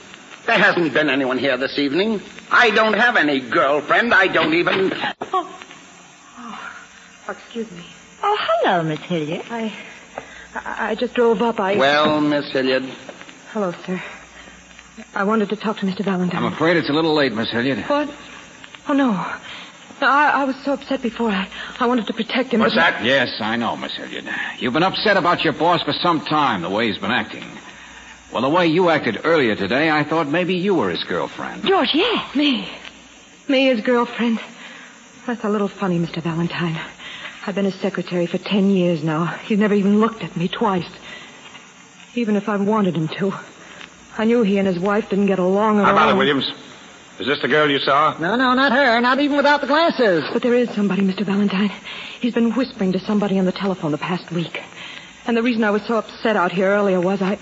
There 0.45 0.57
hasn't 0.57 0.93
been 0.93 1.09
anyone 1.09 1.37
here 1.37 1.57
this 1.57 1.77
evening. 1.77 2.21
I 2.49 2.71
don't 2.71 2.93
have 2.93 3.15
any 3.15 3.39
girlfriend. 3.39 4.13
I 4.13 4.27
don't 4.27 4.53
even. 4.53 4.93
Oh, 5.33 5.61
oh. 6.37 6.73
excuse 7.29 7.71
me. 7.71 7.85
Oh, 8.23 8.37
hello, 8.39 8.83
Miss 8.83 8.99
Hilliard. 8.99 9.45
I, 9.49 9.73
I 10.55 10.89
I 10.89 10.95
just 10.95 11.13
drove 11.13 11.41
up. 11.41 11.59
I. 11.59 11.75
Well, 11.77 12.19
Miss 12.21 12.51
Hilliard, 12.51 12.83
Hello, 13.51 13.73
sir. 13.85 14.01
I 15.13 15.23
wanted 15.25 15.49
to 15.49 15.55
talk 15.55 15.77
to 15.79 15.85
Mr. 15.85 16.05
Valentine. 16.05 16.43
I'm 16.43 16.53
afraid 16.53 16.77
it's 16.77 16.89
a 16.89 16.93
little 16.93 17.13
late, 17.13 17.33
Miss 17.33 17.51
Hilliard. 17.51 17.79
What? 17.89 18.09
Oh, 18.87 18.93
no. 18.93 19.11
No, 20.01 20.07
I, 20.07 20.41
I 20.41 20.43
was 20.45 20.55
so 20.63 20.73
upset 20.73 21.01
before. 21.01 21.29
I, 21.29 21.49
I 21.79 21.85
wanted 21.85 22.07
to 22.07 22.13
protect 22.13 22.53
him. 22.53 22.61
What's 22.61 22.75
that? 22.75 23.03
Yes, 23.03 23.29
I 23.39 23.55
know, 23.57 23.75
Miss 23.75 23.93
Hilliard. 23.95 24.25
You've 24.57 24.73
been 24.73 24.83
upset 24.83 25.17
about 25.17 25.43
your 25.43 25.53
boss 25.53 25.83
for 25.83 25.93
some 25.93 26.21
time, 26.21 26.61
the 26.61 26.69
way 26.69 26.87
he's 26.87 26.97
been 26.97 27.11
acting. 27.11 27.43
Well, 28.31 28.41
the 28.41 28.49
way 28.49 28.67
you 28.67 28.89
acted 28.89 29.21
earlier 29.25 29.55
today, 29.55 29.89
I 29.91 30.03
thought 30.03 30.27
maybe 30.27 30.55
you 30.55 30.75
were 30.75 30.89
his 30.89 31.03
girlfriend. 31.03 31.65
George, 31.65 31.89
yes. 31.93 32.33
Me. 32.35 32.67
Me, 33.49 33.65
his 33.65 33.81
girlfriend. 33.81 34.39
That's 35.27 35.43
a 35.43 35.49
little 35.49 35.67
funny, 35.67 35.99
Mr. 35.99 36.21
Valentine. 36.21 36.79
I've 37.45 37.55
been 37.55 37.65
his 37.65 37.75
secretary 37.75 38.27
for 38.27 38.37
ten 38.37 38.69
years 38.69 39.03
now. 39.03 39.25
He's 39.25 39.59
never 39.59 39.73
even 39.73 39.99
looked 39.99 40.23
at 40.23 40.35
me 40.37 40.47
twice. 40.47 40.87
Even 42.15 42.35
if 42.35 42.47
I 42.47 42.55
wanted 42.55 42.95
him 42.95 43.07
to. 43.19 43.33
I 44.17 44.25
knew 44.25 44.43
he 44.43 44.57
and 44.57 44.67
his 44.67 44.79
wife 44.79 45.09
didn't 45.09 45.25
get 45.27 45.39
along 45.39 45.79
at 45.79 45.85
How 45.85 45.91
all. 45.91 45.97
about 45.97 46.15
it, 46.15 46.17
Williams? 46.17 46.49
Is 47.19 47.27
this 47.27 47.41
the 47.41 47.47
girl 47.47 47.69
you 47.69 47.79
saw? 47.79 48.17
No, 48.17 48.35
no, 48.35 48.53
not 48.53 48.71
her. 48.71 48.99
Not 49.01 49.19
even 49.19 49.37
without 49.37 49.61
the 49.61 49.67
glasses. 49.67 50.23
But 50.31 50.41
there 50.41 50.53
is 50.55 50.69
somebody, 50.71 51.01
Mr. 51.01 51.21
Valentine. 51.25 51.71
He's 52.19 52.33
been 52.33 52.51
whispering 52.55 52.93
to 52.93 52.99
somebody 52.99 53.37
on 53.39 53.45
the 53.45 53.51
telephone 53.51 53.91
the 53.91 53.97
past 53.97 54.31
week. 54.31 54.61
And 55.25 55.35
the 55.35 55.43
reason 55.43 55.63
I 55.63 55.71
was 55.71 55.83
so 55.83 55.97
upset 55.97 56.35
out 56.37 56.51
here 56.53 56.67
earlier 56.69 56.99
was 57.01 57.21
I... 57.21 57.37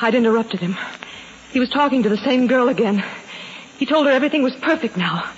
I'd 0.00 0.14
interrupted 0.14 0.60
him. 0.60 0.76
He 1.52 1.60
was 1.60 1.70
talking 1.70 2.02
to 2.02 2.08
the 2.08 2.18
same 2.18 2.46
girl 2.46 2.68
again. 2.68 3.02
He 3.78 3.86
told 3.86 4.06
her 4.06 4.12
everything 4.12 4.42
was 4.42 4.54
perfect 4.56 4.96
now. 4.96 5.28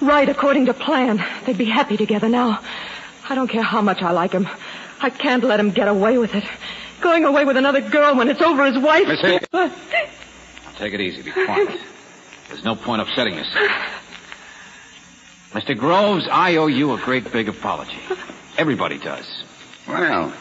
Right 0.00 0.28
according 0.28 0.66
to 0.66 0.74
plan. 0.74 1.24
They'd 1.44 1.58
be 1.58 1.64
happy 1.64 1.96
together 1.96 2.28
now. 2.28 2.60
I 3.28 3.34
don't 3.34 3.48
care 3.48 3.62
how 3.62 3.82
much 3.82 4.02
I 4.02 4.12
like 4.12 4.32
him. 4.32 4.48
I 5.00 5.10
can't 5.10 5.44
let 5.44 5.60
him 5.60 5.70
get 5.70 5.88
away 5.88 6.18
with 6.18 6.34
it. 6.34 6.44
Going 7.00 7.24
away 7.24 7.44
with 7.44 7.56
another 7.56 7.80
girl 7.80 8.16
when 8.16 8.28
it's 8.28 8.40
over 8.40 8.64
his 8.64 8.82
wife. 8.82 9.06
Miss 9.06 9.20
Hilliard. 9.20 9.48
Now, 9.52 9.70
take 10.76 10.94
it 10.94 11.00
easy. 11.00 11.22
Be 11.22 11.30
quiet. 11.30 11.78
There's 12.48 12.64
no 12.64 12.74
point 12.74 13.02
upsetting 13.02 13.34
yourself. 13.34 13.70
Mr. 15.52 15.76
Groves, 15.76 16.26
I 16.30 16.56
owe 16.56 16.66
you 16.66 16.92
a 16.92 16.98
great 16.98 17.30
big 17.32 17.48
apology. 17.48 17.98
Everybody 18.56 18.98
does. 18.98 19.44
well, 19.86 20.32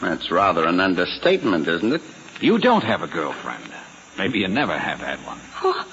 that's 0.00 0.30
rather 0.30 0.66
an 0.66 0.80
understatement, 0.80 1.68
isn't 1.68 1.92
it? 1.92 2.02
You 2.40 2.58
don't 2.58 2.84
have 2.84 3.02
a 3.02 3.06
girlfriend. 3.06 3.64
Maybe 4.16 4.40
you 4.40 4.48
never 4.48 4.76
have 4.76 5.00
had 5.00 5.18
one. 5.26 5.38
Oh, 5.62 5.86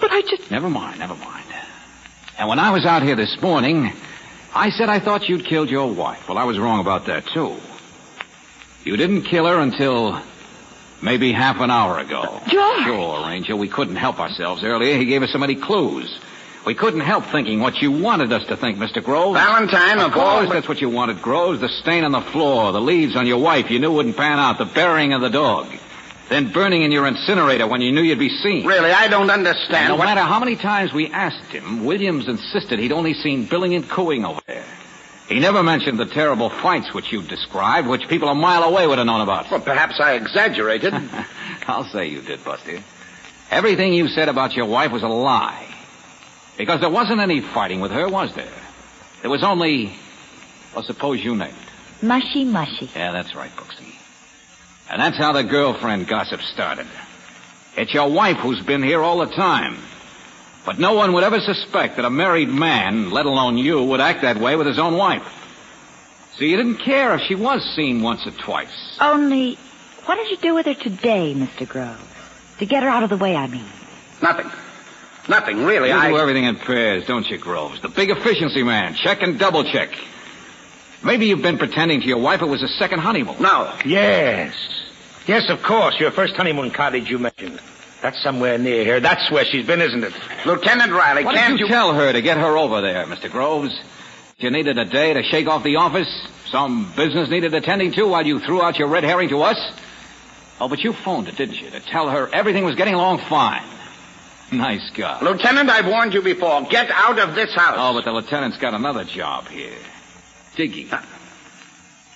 but 0.00 0.10
I 0.12 0.22
just... 0.22 0.50
Never 0.50 0.68
mind, 0.68 0.98
never 0.98 1.14
mind. 1.14 1.46
And 2.38 2.48
when 2.48 2.58
I 2.58 2.70
was 2.70 2.84
out 2.84 3.02
here 3.02 3.16
this 3.16 3.40
morning, 3.40 3.92
I 4.54 4.70
said 4.70 4.88
I 4.88 4.98
thought 4.98 5.28
you'd 5.28 5.44
killed 5.44 5.70
your 5.70 5.90
wife. 5.90 6.28
Well, 6.28 6.38
I 6.38 6.44
was 6.44 6.58
wrong 6.58 6.80
about 6.80 7.06
that, 7.06 7.26
too. 7.26 7.56
You 8.84 8.96
didn't 8.96 9.22
kill 9.22 9.46
her 9.46 9.58
until 9.58 10.20
maybe 11.02 11.32
half 11.32 11.60
an 11.60 11.70
hour 11.70 11.98
ago. 11.98 12.40
George! 12.48 12.84
Sure, 12.84 13.26
Ranger. 13.26 13.56
We 13.56 13.68
couldn't 13.68 13.96
help 13.96 14.20
ourselves 14.20 14.62
earlier. 14.62 14.98
He 14.98 15.06
gave 15.06 15.22
us 15.22 15.32
so 15.32 15.38
many 15.38 15.54
clues. 15.54 16.20
We 16.66 16.74
couldn't 16.74 17.00
help 17.00 17.24
thinking 17.26 17.60
what 17.60 17.80
you 17.80 17.92
wanted 17.92 18.32
us 18.32 18.44
to 18.48 18.56
think, 18.56 18.76
Mr. 18.78 19.02
Groves. 19.02 19.38
Valentine, 19.38 19.98
of 20.00 20.06
of 20.06 20.12
course, 20.12 20.48
the- 20.48 20.54
that's 20.54 20.68
what 20.68 20.80
you 20.80 20.88
wanted, 20.90 21.22
Groves. 21.22 21.60
The 21.60 21.68
stain 21.68 22.02
on 22.04 22.10
the 22.10 22.20
floor, 22.20 22.72
the 22.72 22.80
leaves 22.80 23.14
on 23.14 23.26
your 23.26 23.38
wife 23.38 23.70
you 23.70 23.78
knew 23.78 23.92
wouldn't 23.92 24.16
pan 24.16 24.40
out, 24.40 24.58
the 24.58 24.64
burying 24.64 25.12
of 25.12 25.20
the 25.20 25.30
dog. 25.30 25.68
Then 26.28 26.48
burning 26.48 26.82
in 26.82 26.90
your 26.90 27.06
incinerator 27.06 27.68
when 27.68 27.82
you 27.82 27.92
knew 27.92 28.02
you'd 28.02 28.18
be 28.18 28.36
seen. 28.42 28.66
Really, 28.66 28.90
I 28.90 29.06
don't 29.06 29.30
understand. 29.30 29.76
And 29.76 29.88
no 29.90 29.94
what- 29.96 30.06
matter 30.06 30.22
how 30.22 30.40
many 30.40 30.56
times 30.56 30.92
we 30.92 31.06
asked 31.12 31.52
him, 31.52 31.84
Williams 31.84 32.26
insisted 32.26 32.80
he'd 32.80 32.90
only 32.90 33.14
seen 33.14 33.44
billing 33.44 33.74
and 33.76 33.88
cooing 33.88 34.24
over 34.24 34.40
there. 34.48 34.64
He 35.28 35.38
never 35.38 35.62
mentioned 35.62 35.98
the 35.98 36.06
terrible 36.06 36.48
fights 36.50 36.92
which 36.92 37.12
you 37.12 37.22
described, 37.22 37.86
which 37.86 38.08
people 38.08 38.28
a 38.28 38.34
mile 38.34 38.64
away 38.64 38.88
would 38.88 38.98
have 38.98 39.06
known 39.06 39.20
about. 39.20 39.48
Well, 39.52 39.60
perhaps 39.60 40.00
I 40.00 40.14
exaggerated. 40.14 40.94
I'll 41.68 41.84
say 41.84 42.08
you 42.08 42.22
did, 42.22 42.40
Busty. 42.44 42.82
Everything 43.52 43.92
you 43.92 44.08
said 44.08 44.28
about 44.28 44.56
your 44.56 44.66
wife 44.66 44.90
was 44.90 45.04
a 45.04 45.08
lie. 45.08 45.65
Because 46.56 46.80
there 46.80 46.90
wasn't 46.90 47.20
any 47.20 47.40
fighting 47.40 47.80
with 47.80 47.92
her, 47.92 48.08
was 48.08 48.34
there? 48.34 48.48
There 49.22 49.30
was 49.30 49.42
only, 49.42 49.92
well, 50.74 50.84
suppose 50.84 51.22
you 51.22 51.36
named 51.36 51.52
it. 51.52 52.04
Mushy, 52.04 52.44
mushy. 52.44 52.90
Yeah, 52.94 53.12
that's 53.12 53.34
right, 53.34 53.50
Brooksy. 53.56 53.94
And 54.90 55.00
that's 55.00 55.18
how 55.18 55.32
the 55.32 55.42
girlfriend 55.42 56.06
gossip 56.06 56.40
started. 56.42 56.86
It's 57.76 57.92
your 57.92 58.08
wife 58.08 58.36
who's 58.38 58.62
been 58.62 58.82
here 58.82 59.02
all 59.02 59.18
the 59.18 59.34
time. 59.34 59.76
But 60.64 60.78
no 60.78 60.94
one 60.94 61.12
would 61.12 61.24
ever 61.24 61.40
suspect 61.40 61.96
that 61.96 62.04
a 62.04 62.10
married 62.10 62.48
man, 62.48 63.10
let 63.10 63.26
alone 63.26 63.58
you, 63.58 63.82
would 63.84 64.00
act 64.00 64.22
that 64.22 64.38
way 64.38 64.56
with 64.56 64.66
his 64.66 64.78
own 64.78 64.96
wife. 64.96 65.32
So 66.36 66.44
you 66.44 66.56
didn't 66.56 66.78
care 66.78 67.14
if 67.14 67.22
she 67.22 67.34
was 67.34 67.62
seen 67.74 68.02
once 68.02 68.26
or 68.26 68.30
twice. 68.32 68.98
Only, 69.00 69.58
what 70.04 70.16
did 70.16 70.30
you 70.30 70.36
do 70.36 70.54
with 70.54 70.66
her 70.66 70.74
today, 70.74 71.34
Mr. 71.34 71.66
Groves? 71.66 72.00
To 72.58 72.66
get 72.66 72.82
her 72.82 72.88
out 72.88 73.02
of 73.02 73.10
the 73.10 73.16
way, 73.16 73.36
I 73.36 73.46
mean. 73.46 73.64
Nothing. 74.22 74.50
Nothing, 75.28 75.64
really. 75.64 75.88
You 75.88 75.94
I... 75.94 76.08
do 76.08 76.18
everything 76.18 76.44
in 76.44 76.56
pairs, 76.56 77.06
don't 77.06 77.28
you, 77.28 77.38
Groves? 77.38 77.80
The 77.80 77.88
big 77.88 78.10
efficiency 78.10 78.62
man. 78.62 78.94
Check 78.94 79.22
and 79.22 79.38
double 79.38 79.64
check. 79.64 79.90
Maybe 81.04 81.26
you've 81.26 81.42
been 81.42 81.58
pretending 81.58 82.00
to 82.00 82.06
your 82.06 82.18
wife 82.18 82.42
it 82.42 82.46
was 82.46 82.62
a 82.62 82.68
second 82.68 83.00
honeymoon. 83.00 83.36
No. 83.40 83.72
Yes. 83.84 84.54
Yes, 85.26 85.48
of 85.50 85.62
course. 85.62 85.98
Your 86.00 86.10
first 86.10 86.34
honeymoon 86.36 86.70
cottage 86.70 87.10
you 87.10 87.18
mentioned. 87.18 87.60
That's 88.02 88.22
somewhere 88.22 88.58
near 88.58 88.84
here. 88.84 89.00
That's 89.00 89.30
where 89.30 89.44
she's 89.44 89.66
been, 89.66 89.80
isn't 89.80 90.04
it? 90.04 90.12
Lieutenant 90.44 90.92
Riley, 90.92 91.24
What 91.24 91.34
can't 91.34 91.58
did 91.58 91.60
you, 91.60 91.68
tell 91.68 91.94
her 91.94 92.12
to 92.12 92.22
get 92.22 92.36
her 92.36 92.56
over 92.56 92.80
there, 92.80 93.04
Mr. 93.06 93.30
Groves? 93.30 93.78
You 94.38 94.50
needed 94.50 94.78
a 94.78 94.84
day 94.84 95.14
to 95.14 95.22
shake 95.22 95.46
off 95.46 95.62
the 95.64 95.76
office? 95.76 96.08
Some 96.50 96.92
business 96.94 97.30
needed 97.30 97.54
attending 97.54 97.92
to 97.92 98.06
while 98.06 98.26
you 98.26 98.38
threw 98.38 98.62
out 98.62 98.78
your 98.78 98.88
red 98.88 99.02
herring 99.02 99.30
to 99.30 99.42
us? 99.42 99.58
Oh, 100.60 100.68
but 100.68 100.80
you 100.80 100.92
phoned 100.92 101.28
it, 101.28 101.36
didn't 101.36 101.60
you, 101.60 101.70
to 101.70 101.80
tell 101.80 102.08
her 102.08 102.28
everything 102.32 102.64
was 102.64 102.76
getting 102.76 102.94
along 102.94 103.18
fine? 103.18 103.62
Nice 104.52 104.90
guy. 104.90 105.20
Lieutenant, 105.22 105.68
I've 105.68 105.86
warned 105.86 106.14
you 106.14 106.22
before. 106.22 106.62
Get 106.62 106.88
out 106.90 107.18
of 107.18 107.34
this 107.34 107.52
house. 107.52 107.74
Oh, 107.78 107.94
but 107.94 108.04
the 108.04 108.12
lieutenant's 108.12 108.58
got 108.58 108.74
another 108.74 109.02
job 109.04 109.48
here. 109.48 109.74
Digging. 110.54 110.90
Uh, 110.90 111.02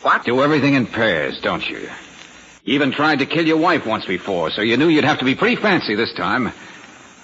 what? 0.03 0.25
Do 0.25 0.41
everything 0.43 0.75
in 0.75 0.87
pairs, 0.87 1.41
don't 1.41 1.69
you? 1.69 1.91
You 2.65 2.75
even 2.75 2.93
tried 2.93 3.19
to 3.19 3.27
kill 3.27 3.47
your 3.47 3.57
wife 3.57 3.85
once 3.85 4.07
before, 4.07 4.51
so 4.51 4.63
you 4.63 4.77
knew 4.77 4.89
you'd 4.89 5.05
have 5.05 5.19
to 5.19 5.25
be 5.25 5.35
pretty 5.35 5.57
fancy 5.57 5.95
this 5.95 6.13
time. 6.15 6.53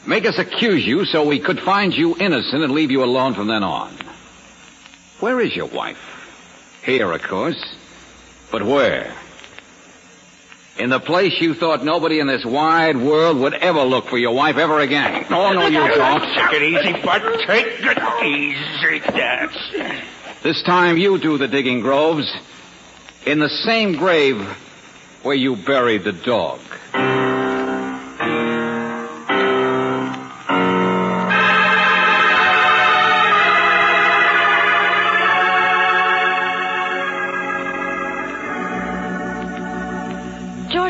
Make 0.06 0.26
us 0.26 0.38
accuse 0.38 0.84
you 0.86 1.04
so 1.04 1.24
we 1.24 1.38
could 1.38 1.60
find 1.60 1.96
you 1.96 2.16
innocent 2.18 2.62
and 2.62 2.72
leave 2.72 2.90
you 2.90 3.04
alone 3.04 3.34
from 3.34 3.46
then 3.46 3.62
on. 3.62 3.96
Where 5.20 5.40
is 5.40 5.54
your 5.54 5.66
wife? 5.66 6.82
Here, 6.84 7.10
of 7.10 7.22
course. 7.22 7.76
But 8.50 8.64
where? 8.64 9.14
In 10.78 10.90
the 10.90 11.00
place 11.00 11.40
you 11.40 11.54
thought 11.54 11.84
nobody 11.84 12.20
in 12.20 12.26
this 12.26 12.44
wide 12.44 12.98
world 12.98 13.38
would 13.38 13.54
ever 13.54 13.82
look 13.82 14.08
for 14.08 14.18
your 14.18 14.34
wife 14.34 14.56
ever 14.56 14.80
again. 14.80 15.24
Oh, 15.30 15.52
no, 15.52 15.66
you 15.66 15.78
don't. 15.78 16.20
Take 16.20 16.52
it 16.52 16.62
easy, 16.62 16.92
bud. 17.02 17.22
Take 17.46 17.66
it 17.80 18.24
easy, 18.24 19.00
Dad. 19.00 19.50
This 20.42 20.62
time 20.64 20.98
you 20.98 21.18
do 21.18 21.38
the 21.38 21.48
digging, 21.48 21.80
Groves. 21.80 22.30
In 23.24 23.38
the 23.38 23.48
same 23.48 23.96
grave 23.96 24.38
where 25.22 25.34
you 25.34 25.56
buried 25.56 26.04
the 26.04 26.12
dog. 26.12 26.60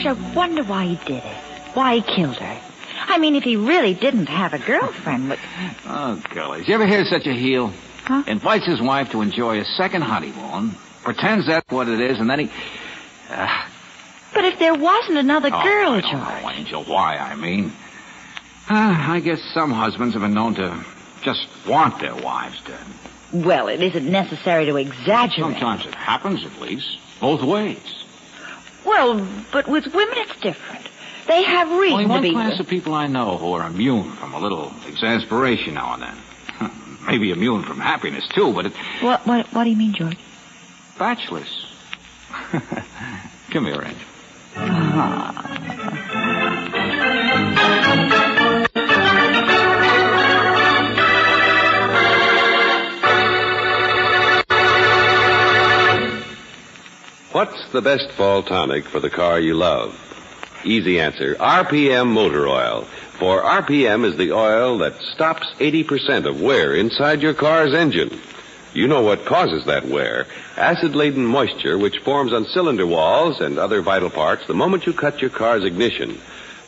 I 0.07 0.35
wonder 0.35 0.63
why 0.63 0.87
he 0.87 0.97
did 1.07 1.23
it. 1.25 1.37
Why 1.75 1.97
he 1.97 2.03
killed 2.03 2.37
her. 2.37 2.61
I 3.09 3.19
mean, 3.19 3.35
if 3.37 3.43
he 3.43 3.57
really 3.57 3.95
didn't 3.95 4.27
have 4.27 4.55
a 4.55 4.59
girlfriend, 4.59 5.29
but... 5.29 5.39
Oh, 5.87 6.23
golly. 6.31 6.65
You 6.65 6.75
ever 6.75 6.87
hear 6.87 7.05
such 7.05 7.27
a 7.27 7.33
heel? 7.33 7.73
Huh? 8.05 8.23
Invites 8.27 8.67
his 8.67 8.81
wife 8.81 9.11
to 9.11 9.21
enjoy 9.21 9.61
a 9.61 9.65
second 9.65 10.03
honeymoon, 10.03 10.75
pretends 11.03 11.47
that's 11.47 11.71
what 11.71 11.89
it 11.89 12.01
is, 12.01 12.19
and 12.19 12.31
then 12.31 12.39
he. 12.41 12.51
Uh, 13.31 13.65
But 14.33 14.45
if 14.45 14.59
there 14.59 14.75
wasn't 14.75 15.19
another 15.19 15.51
oh, 15.53 15.63
girl, 15.63 15.93
I 15.93 16.01
George. 16.01 16.13
know, 16.13 16.51
Angel, 16.51 16.85
why, 16.85 17.17
I 17.17 17.35
mean. 17.35 17.73
Uh, 18.69 18.97
I 19.09 19.21
guess 19.21 19.41
some 19.55 19.71
husbands 19.71 20.15
have 20.15 20.23
been 20.23 20.35
known 20.35 20.55
to 20.55 20.85
just 21.23 21.47
want 21.67 22.01
their 22.01 22.15
wives 22.15 22.61
dead. 22.63 23.45
Well, 23.45 23.69
it 23.69 23.83
isn't 23.83 24.11
necessary 24.11 24.67
to 24.67 24.77
exaggerate. 24.77 25.53
Sometimes 25.53 25.85
it 25.87 25.95
happens, 25.95 26.45
at 26.45 26.61
least. 26.61 26.99
Both 27.21 27.43
ways. 27.43 28.05
Well, 28.87 29.27
but 29.53 29.67
with 29.69 29.87
women 29.93 30.15
it's 30.19 30.41
different. 30.41 30.89
They 31.27 31.43
have 31.43 31.71
reason 31.73 31.93
Only 31.95 32.05
to 32.05 32.09
one 32.11 32.23
be. 32.23 32.31
class 32.33 32.61
of 32.61 32.69
people 32.69 32.95
I 32.95 33.09
know 33.09 33.37
who 33.37 33.53
are 33.55 33.67
immune 33.67 34.13
from 34.13 34.33
a 34.33 34.39
little 34.39 34.73
exasperation 34.87 35.75
now 35.75 35.95
and 35.95 36.03
then. 36.05 36.71
Maybe 37.07 37.31
immune 37.33 37.63
from 37.65 37.81
happiness, 37.81 38.27
too, 38.29 38.53
but 38.53 38.67
it, 38.67 38.73
What, 39.01 39.27
what, 39.27 39.47
what 39.53 39.65
do 39.65 39.71
you 39.71 39.77
mean, 39.77 39.93
George? 39.93 40.17
bachelors. 40.99 41.67
Come 43.51 43.67
here, 43.67 43.83
Angel. 43.83 44.07
What's 46.97 48.26
the 57.77 57.83
best 57.83 58.11
fall 58.13 58.43
tonic 58.43 58.87
for 58.87 59.01
the 59.01 59.11
car 59.11 59.39
you 59.39 59.53
love? 59.53 59.93
Easy 60.65 60.99
answer. 60.99 61.35
RPM 61.35 62.07
motor 62.07 62.49
oil. 62.49 62.85
For 63.19 63.43
RPM 63.43 64.07
is 64.07 64.17
the 64.17 64.33
oil 64.33 64.79
that 64.79 64.99
stops 65.03 65.47
80% 65.59 66.25
of 66.25 66.41
wear 66.41 66.75
inside 66.75 67.21
your 67.21 67.35
car's 67.35 67.75
engine. 67.75 68.19
You 68.73 68.89
know 68.89 69.03
what 69.03 69.27
causes 69.27 69.67
that 69.67 69.85
wear. 69.85 70.27
Acid-laden 70.57 71.27
moisture 71.27 71.77
which 71.77 71.99
forms 71.99 72.33
on 72.33 72.47
cylinder 72.47 72.87
walls 72.87 73.43
and 73.43 73.59
other 73.59 73.83
vital 73.83 74.09
parts 74.09 74.47
the 74.47 74.55
moment 74.55 74.87
you 74.87 74.95
cut 74.95 75.21
your 75.21 75.29
car's 75.29 75.65
ignition. 75.65 76.19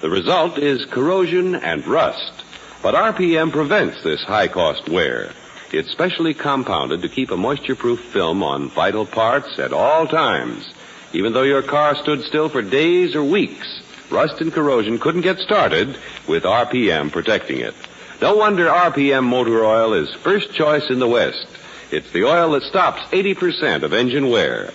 The 0.02 0.10
result 0.10 0.58
is 0.58 0.84
corrosion 0.84 1.54
and 1.54 1.86
rust. 1.86 2.44
But 2.82 2.94
RPM 2.94 3.50
prevents 3.50 4.02
this 4.02 4.22
high-cost 4.24 4.90
wear. 4.90 5.32
It's 5.72 5.90
specially 5.90 6.34
compounded 6.34 7.00
to 7.00 7.08
keep 7.08 7.30
a 7.30 7.36
moisture-proof 7.38 8.00
film 8.00 8.42
on 8.42 8.68
vital 8.68 9.06
parts 9.06 9.58
at 9.58 9.72
all 9.72 10.06
times. 10.06 10.70
Even 11.12 11.32
though 11.32 11.42
your 11.42 11.62
car 11.62 11.96
stood 11.96 12.22
still 12.24 12.48
for 12.48 12.62
days 12.62 13.14
or 13.14 13.24
weeks, 13.24 13.80
rust 14.10 14.40
and 14.40 14.52
corrosion 14.52 14.98
couldn't 14.98 15.22
get 15.22 15.38
started 15.38 15.96
with 16.26 16.44
RPM 16.44 17.10
protecting 17.10 17.60
it. 17.60 17.74
No 18.20 18.36
wonder 18.36 18.66
RPM 18.66 19.24
motor 19.24 19.64
oil 19.64 19.94
is 19.94 20.12
first 20.14 20.52
choice 20.52 20.90
in 20.90 20.98
the 20.98 21.08
West. 21.08 21.46
It's 21.90 22.10
the 22.10 22.24
oil 22.24 22.50
that 22.52 22.64
stops 22.64 23.00
80% 23.10 23.82
of 23.82 23.92
engine 23.92 24.28
wear. 24.28 24.70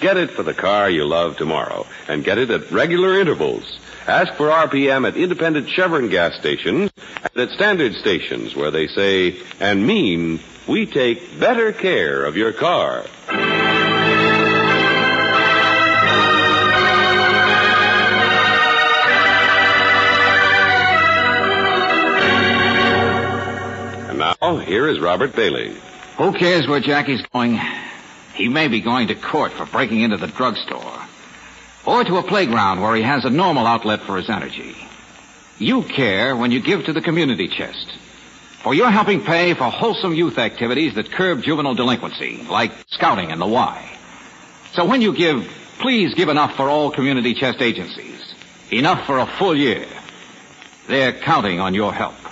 Get 0.00 0.16
it 0.16 0.30
for 0.30 0.42
the 0.42 0.54
car 0.54 0.88
you 0.88 1.04
love 1.04 1.36
tomorrow, 1.36 1.86
and 2.08 2.24
get 2.24 2.38
it 2.38 2.50
at 2.50 2.70
regular 2.70 3.18
intervals. 3.20 3.78
Ask 4.06 4.34
for 4.34 4.48
RPM 4.48 5.06
at 5.06 5.16
independent 5.16 5.68
Chevron 5.68 6.08
gas 6.08 6.34
stations 6.36 6.90
and 7.22 7.42
at 7.42 7.50
standard 7.50 7.94
stations 7.94 8.54
where 8.54 8.70
they 8.70 8.86
say 8.86 9.36
and 9.60 9.86
mean 9.86 10.40
we 10.66 10.86
take 10.86 11.38
better 11.40 11.72
care 11.72 12.24
of 12.24 12.36
your 12.36 12.52
car. 12.52 13.04
Now, 24.44 24.58
here 24.58 24.86
is 24.86 25.00
Robert 25.00 25.34
Bailey. 25.34 25.74
Who 26.18 26.34
cares 26.34 26.68
where 26.68 26.78
Jackie's 26.78 27.22
going? 27.32 27.58
He 28.34 28.50
may 28.50 28.68
be 28.68 28.82
going 28.82 29.08
to 29.08 29.14
court 29.14 29.52
for 29.52 29.64
breaking 29.64 30.02
into 30.02 30.18
the 30.18 30.26
drugstore. 30.26 31.00
Or 31.86 32.04
to 32.04 32.18
a 32.18 32.22
playground 32.22 32.82
where 32.82 32.94
he 32.94 33.00
has 33.00 33.24
a 33.24 33.30
normal 33.30 33.66
outlet 33.66 34.02
for 34.02 34.18
his 34.18 34.28
energy. 34.28 34.76
You 35.58 35.82
care 35.82 36.36
when 36.36 36.50
you 36.50 36.60
give 36.60 36.84
to 36.84 36.92
the 36.92 37.00
community 37.00 37.48
chest. 37.48 37.90
For 38.62 38.74
you're 38.74 38.90
helping 38.90 39.24
pay 39.24 39.54
for 39.54 39.64
wholesome 39.64 40.14
youth 40.14 40.36
activities 40.36 40.94
that 40.96 41.10
curb 41.10 41.42
juvenile 41.42 41.74
delinquency, 41.74 42.44
like 42.46 42.72
scouting 42.88 43.32
and 43.32 43.40
the 43.40 43.46
Y. 43.46 43.96
So 44.74 44.84
when 44.84 45.00
you 45.00 45.14
give, 45.14 45.50
please 45.78 46.12
give 46.12 46.28
enough 46.28 46.54
for 46.54 46.68
all 46.68 46.90
community 46.90 47.32
chest 47.32 47.62
agencies. 47.62 48.34
Enough 48.70 49.06
for 49.06 49.20
a 49.20 49.26
full 49.26 49.56
year. 49.56 49.86
They're 50.86 51.14
counting 51.14 51.60
on 51.60 51.72
your 51.72 51.94
help. 51.94 52.23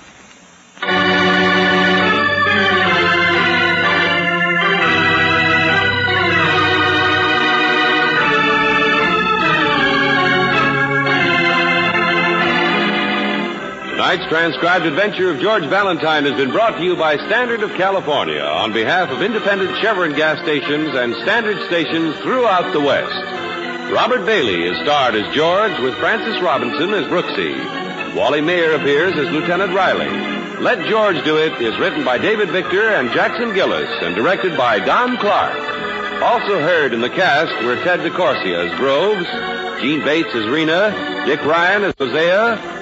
Tonight's 14.12 14.28
transcribed 14.28 14.84
adventure 14.84 15.30
of 15.30 15.40
George 15.40 15.64
Valentine 15.64 16.24
has 16.24 16.36
been 16.36 16.50
brought 16.50 16.76
to 16.76 16.84
you 16.84 16.94
by 16.94 17.16
Standard 17.16 17.62
of 17.62 17.70
California 17.78 18.42
on 18.42 18.70
behalf 18.70 19.08
of 19.08 19.22
independent 19.22 19.74
Chevron 19.80 20.12
gas 20.12 20.38
stations 20.42 20.90
and 20.92 21.14
Standard 21.24 21.56
stations 21.64 22.14
throughout 22.18 22.74
the 22.74 22.80
West. 22.80 23.90
Robert 23.90 24.26
Bailey 24.26 24.64
is 24.64 24.76
starred 24.82 25.14
as 25.14 25.34
George 25.34 25.80
with 25.80 25.96
Frances 25.96 26.42
Robinson 26.42 26.92
as 26.92 27.06
Brooksy. 27.06 27.56
Wally 28.14 28.42
Maher 28.42 28.72
appears 28.72 29.16
as 29.16 29.32
Lieutenant 29.32 29.72
Riley. 29.72 30.12
Let 30.60 30.86
George 30.90 31.24
Do 31.24 31.38
It 31.38 31.62
is 31.62 31.78
written 31.78 32.04
by 32.04 32.18
David 32.18 32.50
Victor 32.50 32.90
and 32.90 33.10
Jackson 33.12 33.54
Gillis 33.54 33.88
and 34.02 34.14
directed 34.14 34.58
by 34.58 34.78
Don 34.78 35.16
Clark. 35.16 35.56
Also 36.20 36.60
heard 36.60 36.92
in 36.92 37.00
the 37.00 37.08
cast 37.08 37.64
were 37.64 37.76
Ted 37.76 38.00
DeCorsia 38.00 38.68
as 38.68 38.78
Groves, 38.78 39.24
Jeanne 39.80 40.04
Bates 40.04 40.34
as 40.34 40.46
Rena, 40.48 41.24
Dick 41.24 41.40
Ryan 41.46 41.84
as 41.84 41.94
Hosea, 41.98 42.81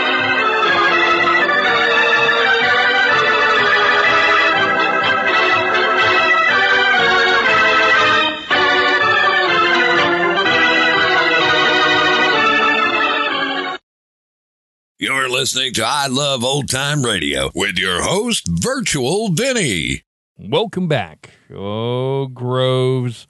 Listening 15.41 15.73
to 15.73 15.83
I 15.83 16.05
Love 16.05 16.43
Old 16.43 16.69
Time 16.69 17.01
Radio 17.01 17.49
with 17.55 17.79
your 17.79 18.03
host, 18.03 18.47
Virtual 18.47 19.29
Vinny. 19.29 20.03
Welcome 20.37 20.87
back. 20.87 21.31
Oh, 21.51 22.27
Groves. 22.27 23.25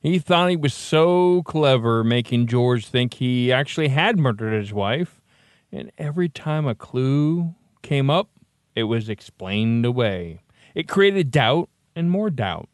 He 0.00 0.18
thought 0.18 0.48
he 0.48 0.56
was 0.56 0.72
so 0.72 1.42
clever 1.42 2.02
making 2.02 2.46
George 2.46 2.86
think 2.86 3.12
he 3.12 3.52
actually 3.52 3.88
had 3.88 4.18
murdered 4.18 4.58
his 4.58 4.72
wife. 4.72 5.20
And 5.70 5.92
every 5.98 6.30
time 6.30 6.66
a 6.66 6.74
clue 6.74 7.54
came 7.82 8.08
up, 8.08 8.30
it 8.74 8.84
was 8.84 9.10
explained 9.10 9.84
away. 9.84 10.40
It 10.74 10.88
created 10.88 11.30
doubt 11.30 11.68
and 11.94 12.10
more 12.10 12.30
doubt. 12.30 12.70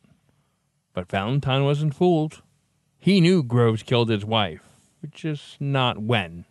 But 0.93 1.11
Valentine 1.11 1.65
wasn't 1.65 1.97
fooled. 1.97 2.41
He 3.01 3.21
knew 3.21 3.43
Groves 3.43 3.83
killed 3.83 4.11
his 4.11 4.25
wife, 4.25 4.63
just 5.11 5.61
not 5.61 5.99
when. 5.99 6.45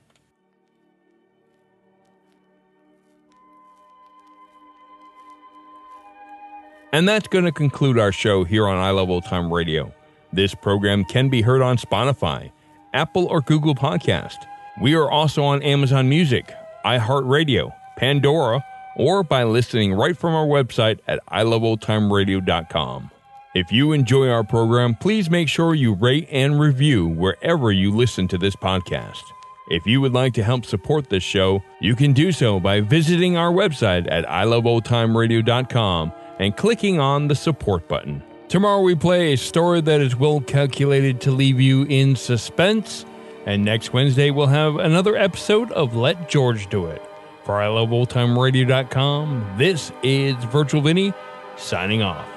And 6.95 7.09
that's 7.09 7.27
going 7.27 7.43
to 7.43 7.51
conclude 7.51 7.99
our 7.99 8.13
show 8.13 8.45
here 8.45 8.65
on 8.65 8.77
I 8.77 8.91
Love 8.91 9.09
Old 9.09 9.25
Time 9.25 9.51
Radio. 9.51 9.93
This 10.31 10.55
program 10.55 11.03
can 11.03 11.27
be 11.27 11.41
heard 11.41 11.61
on 11.61 11.75
Spotify, 11.75 12.51
Apple 12.93 13.25
or 13.25 13.41
Google 13.41 13.75
Podcast. 13.75 14.37
We 14.81 14.95
are 14.95 15.11
also 15.11 15.43
on 15.43 15.61
Amazon 15.61 16.07
Music, 16.07 16.53
iHeartRadio, 16.85 17.75
Pandora, 17.97 18.63
or 18.95 19.25
by 19.25 19.43
listening 19.43 19.93
right 19.93 20.15
from 20.15 20.35
our 20.35 20.45
website 20.45 20.99
at 21.05 21.19
iloveoldtimeradio.com. 21.27 23.11
If 23.55 23.73
you 23.73 23.91
enjoy 23.91 24.29
our 24.29 24.45
program, 24.45 24.95
please 24.95 25.29
make 25.29 25.49
sure 25.49 25.75
you 25.75 25.95
rate 25.95 26.29
and 26.31 26.61
review 26.61 27.07
wherever 27.07 27.73
you 27.73 27.91
listen 27.91 28.29
to 28.29 28.37
this 28.37 28.55
podcast. 28.55 29.23
If 29.69 29.85
you 29.85 29.99
would 29.99 30.13
like 30.13 30.33
to 30.35 30.43
help 30.43 30.65
support 30.65 31.09
this 31.09 31.23
show, 31.23 31.61
you 31.81 31.93
can 31.93 32.13
do 32.13 32.31
so 32.31 32.57
by 32.57 32.79
visiting 32.79 33.35
our 33.35 33.51
website 33.51 34.09
at 34.09 34.25
iloveoldtimeradio.com 34.27 36.13
and 36.39 36.55
clicking 36.55 36.99
on 36.99 37.27
the 37.27 37.35
support 37.35 37.87
button. 37.87 38.23
Tomorrow 38.47 38.81
we 38.81 38.95
play 38.95 39.33
a 39.33 39.37
story 39.37 39.81
that 39.81 40.01
is 40.01 40.15
well 40.15 40.39
calculated 40.39 41.21
to 41.21 41.31
leave 41.31 41.59
you 41.59 41.83
in 41.83 42.15
suspense, 42.15 43.05
and 43.45 43.65
next 43.65 43.93
Wednesday 43.93 44.31
we'll 44.31 44.47
have 44.47 44.77
another 44.77 45.15
episode 45.15 45.71
of 45.71 45.95
Let 45.95 46.29
George 46.29 46.69
Do 46.69 46.85
It. 46.85 47.01
For 47.43 47.61
i 47.61 47.67
love 47.67 47.89
iloveoldtimeradio.com, 47.89 49.55
this 49.57 49.91
is 50.03 50.35
Virtual 50.45 50.81
Vinny 50.81 51.13
signing 51.57 52.01
off. 52.01 52.34